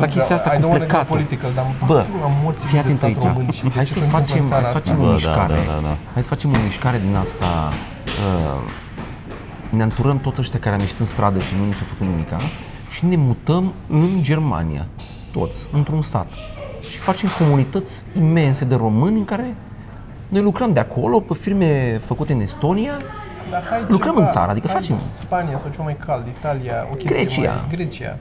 [0.00, 1.14] La chestia asta I cu don't wanna get plecatul.
[1.16, 3.22] political, dar îmi Bă, bat pula morții fii de atent stat aici.
[3.22, 4.78] român și de Hai ce să se întâmplă facem, în hai țara să asta.
[4.80, 5.54] facem Bă, o da, mișcare.
[5.54, 5.94] da, da, da.
[6.14, 7.48] Hai să facem o mișcare din asta.
[8.24, 8.60] Uh,
[9.78, 12.38] ne înturăm toți ăștia care am ieșit în stradă și nu ni s-a făcut nimica
[12.94, 14.86] și ne mutăm în Germania,
[15.32, 16.26] toți, într-un sat.
[16.90, 19.54] Și facem comunități imense de români în care
[20.28, 22.92] noi lucrăm de acolo pe firme făcute în Estonia
[23.50, 26.74] Dar hai Lucrăm ceva, în țară, adică hai facem- Spania sau ceva mai cald, Italia,
[26.92, 27.50] o chestie Grecia.
[27.50, 27.64] mai...
[27.70, 28.16] Grecia.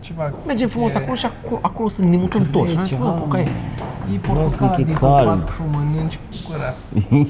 [0.00, 0.32] Ceva...
[0.46, 2.70] Mergem frumos e- acolo și acolo, acolo să ne mutăm toți.
[2.70, 3.36] Și am zis, bă, cu
[4.14, 5.28] E portocala Groaznic, e din cald.
[5.40, 6.74] copac și o mănânci cu gura.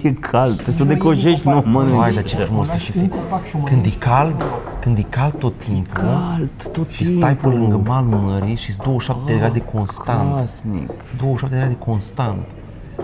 [0.09, 1.73] E cald, trebuie să Nu, e decojești, din nu copac.
[1.73, 1.97] mănânci.
[1.97, 3.11] Vai, dar ce frumos Lași este și un fi.
[3.11, 3.99] copac și o Când e mănânci.
[3.99, 4.45] cald,
[4.81, 9.33] când e cald tot timpul Cald, tot și stai pe lângă malul mării și 27
[9.33, 10.35] de grade constant.
[10.37, 10.91] Casnic.
[11.19, 12.45] 27 de grade constant.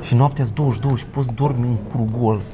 [0.00, 2.40] Și noaptea 22 și poți dormi în curgol.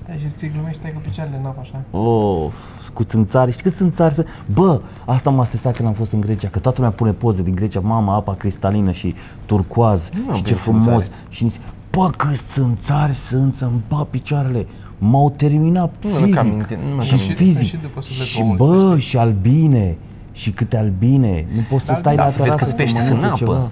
[0.00, 1.80] Stai și scrii glumești, stai cu picioarele în apă așa.
[1.90, 2.52] Oh,
[2.96, 3.50] cu țânțari.
[3.52, 4.24] Știi că țânțari să...
[4.52, 7.54] Bă, asta m-a stresat când am fost în Grecia, că toată lumea pune poze din
[7.54, 9.14] Grecia, mama, apa cristalină și
[9.46, 10.84] turcoaz Nu am și ce prins frumos.
[10.84, 11.10] țânțari.
[11.28, 14.66] Și nici, bă, câți țânțari sunt să-mi bat picioarele.
[14.98, 17.34] M-au terminat Nu mi-aduc psihic aminte, nu mi-aduc și aminte.
[17.34, 17.56] fizic.
[17.56, 19.08] Sunt și după sufletul și omului, bă, să știi.
[19.08, 19.96] și albine.
[20.32, 21.46] Și câte albine.
[21.54, 23.30] Nu poți să Dar stai albine- la Da, să vezi terasă câți pești mănânci sunt
[23.30, 23.52] în ceva.
[23.52, 23.70] apă.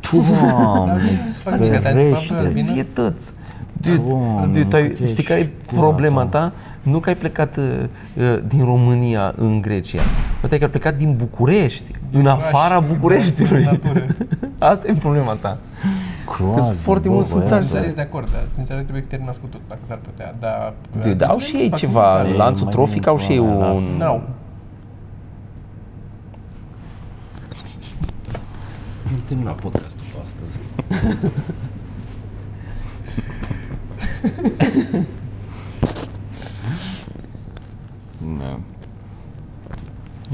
[0.10, 2.34] Doamne, albine nu se fac stricat, ai întrebat pe ferește.
[2.34, 2.72] albine?
[2.72, 3.30] Vietăți.
[3.72, 6.38] Dude, Doamne, dude, tu ai, cât știi care e ești problema gata.
[6.38, 6.52] ta?
[6.82, 7.64] Nu că ai plecat uh,
[8.16, 10.00] uh, din România în Grecia,
[10.40, 13.64] Poate că ai plecat din București, în oraș, afara în Bucureștiului.
[13.64, 14.04] natură.
[14.58, 15.58] Asta e problema ta.
[16.26, 17.56] Groaznic, foarte bă, mulți băiatul.
[17.56, 17.68] țânțari.
[17.68, 20.72] Țânțarii sunt de acord, dar țânțarii trebuie exterminați cu tot, dacă s-ar putea, dar...
[21.02, 22.36] Dude, au și ei fac ceva, mâncare.
[22.36, 23.60] lanțul mai trofic bine au și ei cu aia, un...
[23.72, 23.96] lasă.
[23.98, 24.22] N-au.
[29.08, 30.58] Am terminat podcastul pe astăzi.
[38.38, 38.58] Da.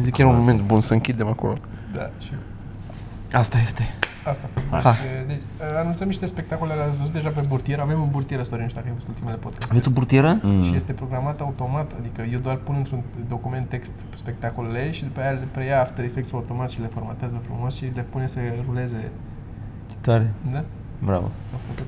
[0.03, 1.53] Zic că era un moment bun să închidem acolo.
[1.93, 2.31] Da, și
[3.33, 3.83] Asta este.
[4.25, 4.49] asta.
[4.71, 4.95] Hai.
[5.27, 5.43] Deci,
[5.79, 7.81] anunțăm niște spectacole, le-ați văzut deja pe burtier.
[7.81, 9.71] Avem o burtieră, Sorin, nu știu dacă ai văzut ultimele podcast.
[9.71, 10.39] Aveți o burtieră?
[10.43, 10.63] Mm.
[10.63, 15.31] Și este programat automat, adică eu doar pun într-un document text spectacolele și după aia
[15.31, 19.11] le preia After Effects automat și le formatează frumos și le pune să ruleze.
[19.91, 20.33] Ce tare.
[20.53, 20.65] Da?
[20.99, 21.31] Bravo.
[21.53, 21.87] Au făcut.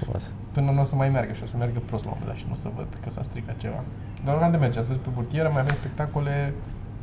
[0.00, 0.32] Frumos.
[0.52, 2.40] Până nu o să mai meargă și o să meargă prost la un moment dat
[2.42, 3.80] și nu o să văd că s-a stricat ceva.
[4.24, 6.54] Dar nu de merge, ați văzut pe burtieră, mai avem spectacole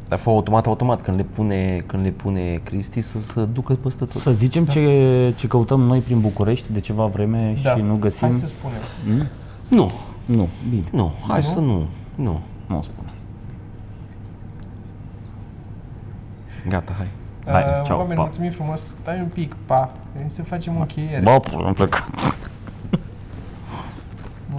[0.08, 4.06] Dar fă automat, automat, când le pune, când le pune Cristi să se ducă peste
[4.06, 4.14] tot.
[4.14, 7.70] Să zicem ce, ce căutăm noi prin București de ceva vreme da.
[7.70, 8.30] și nu găsim?
[8.30, 8.78] Hai să spunem.
[9.06, 9.28] Mm?
[9.68, 9.92] Nu,
[10.26, 11.46] Nu, bine, nu, hai Nu?
[11.48, 12.40] să nu, nu.
[12.68, 13.04] nu o spun.
[16.68, 17.08] Gata, hai.
[17.46, 18.22] Hai, Uh, ceau, oameni, pa.
[18.22, 21.22] mulțumim frumos, stai un pic, pa, Vrem să facem o încheiere.
[21.24, 22.08] Bă, pula, am plecat.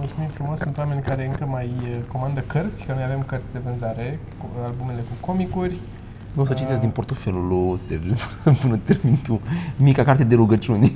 [0.01, 3.59] Mulțumim frumos, sunt oameni care încă mai uh, comandă cărți, că noi avem cărți de
[3.59, 5.79] vânzare, cu albumele cu comicuri.
[6.33, 8.13] Nu o să citesc din portofelul lui Sergiu
[8.61, 9.41] până termin tu.
[9.77, 10.93] Mica carte de rugăciuni.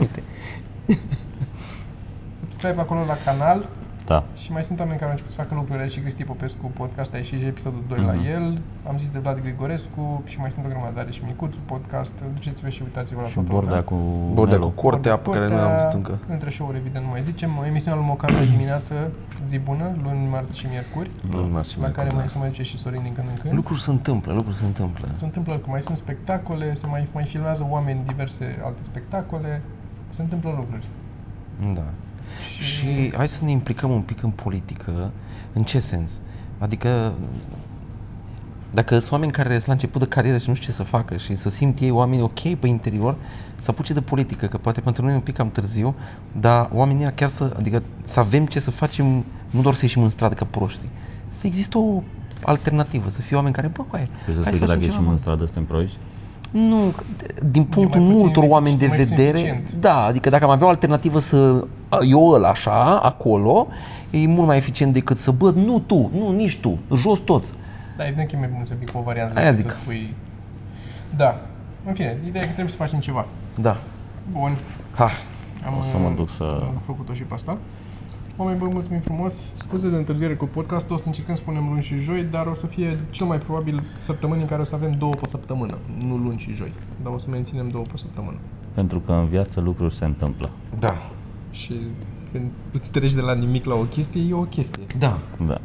[0.00, 0.22] Uite.
[2.38, 3.68] Subscribe acolo la canal
[4.12, 4.24] Da.
[4.42, 7.14] și mai sunt oameni care au început să facă lucruri aici și Cristi Popescu, podcast,
[7.14, 8.26] a ieșit și episodul 2 la Mhm.
[8.34, 8.46] el.
[8.88, 12.68] Am zis de Vlad Grigorescu și mai sunt o grămadă, are și Micuțu podcast, duceți-vă
[12.68, 13.90] și uitați-vă la Și toată bordea lumea.
[13.90, 13.96] cu
[14.38, 14.68] Bordea Nelu.
[14.70, 16.14] cu cortea pe care nu am văzut încă.
[16.28, 17.50] Între show-uri, evident, nu mai zicem.
[17.60, 18.94] O emisiune al Mocan de dimineață,
[19.50, 22.32] zi bună, luni, marți și miercuri, Nu mai știu la mai care cum, mai da.
[22.32, 23.54] se mai duce și Sorin din când în când.
[23.54, 25.08] Lucruri se întâmplă, lucruri se întâmplă.
[25.16, 29.62] Se întâmplă că mai sunt spectacole, se mai, mai filmează oameni diverse alte spectacole,
[30.16, 30.86] se întâmplă lucruri.
[31.74, 31.84] Da.
[32.58, 35.10] Și hai să ne implicăm un pic în politică.
[35.52, 36.20] În ce sens?
[36.58, 37.14] Adică
[38.72, 41.16] dacă sunt oameni care sunt la început de carieră și nu știu ce să facă
[41.16, 43.16] și să simt ei oameni ok pe interior,
[43.58, 45.94] să apuce de politică, că poate pentru noi e un pic cam târziu,
[46.40, 50.02] dar oamenii ăia chiar să, adică să avem ce să facem, nu doar să ieșim
[50.02, 50.86] în stradă ca proști.
[51.28, 52.02] Să există o
[52.42, 54.92] alternativă, să fie oameni care, bă, coaie, Vrei să hai spui că facem dacă ceva,
[54.92, 55.10] ieșim mă.
[55.10, 55.96] în stradă suntem proști?
[56.52, 56.94] Nu,
[57.50, 59.72] din punctul mai puțin multor efic- oameni de mai puțin vedere, eficient.
[59.72, 61.64] da, adică dacă am avea o alternativă să
[62.08, 63.66] eu îl așa, acolo,
[64.10, 67.52] e mult mai eficient decât să, bă, nu tu, nu, nici tu, jos toți.
[67.96, 69.70] Da, evident că e mai bun să vii cu o variantă Aia decât zic.
[69.70, 70.14] să spui...
[71.16, 71.40] Da.
[71.86, 73.26] În fine, ideea e că trebuie să facem ceva.
[73.60, 73.76] Da.
[74.32, 74.56] Bun.
[74.94, 75.10] Ha.
[75.66, 77.56] Am, O să mă uh, duc să- Am făcut-o și pe asta.
[78.36, 79.50] Oameni băi, mulțumim frumos.
[79.54, 82.54] Scuze de întârziere cu podcastul, o să încercăm să spunem luni și joi, dar o
[82.54, 85.78] să fie cel mai probabil săptămâni în care o să avem două pe săptămână.
[86.06, 86.72] Nu luni și joi,
[87.02, 88.36] dar o să menținem două pe săptămână.
[88.74, 90.50] pentru că în viață lucruri se întâmplă.
[90.78, 90.92] Da.
[91.50, 91.74] Și
[92.32, 92.50] când
[92.90, 94.84] treci de la nimic la o chestie, e o chestie.
[94.98, 95.18] Da.
[95.46, 95.60] Da.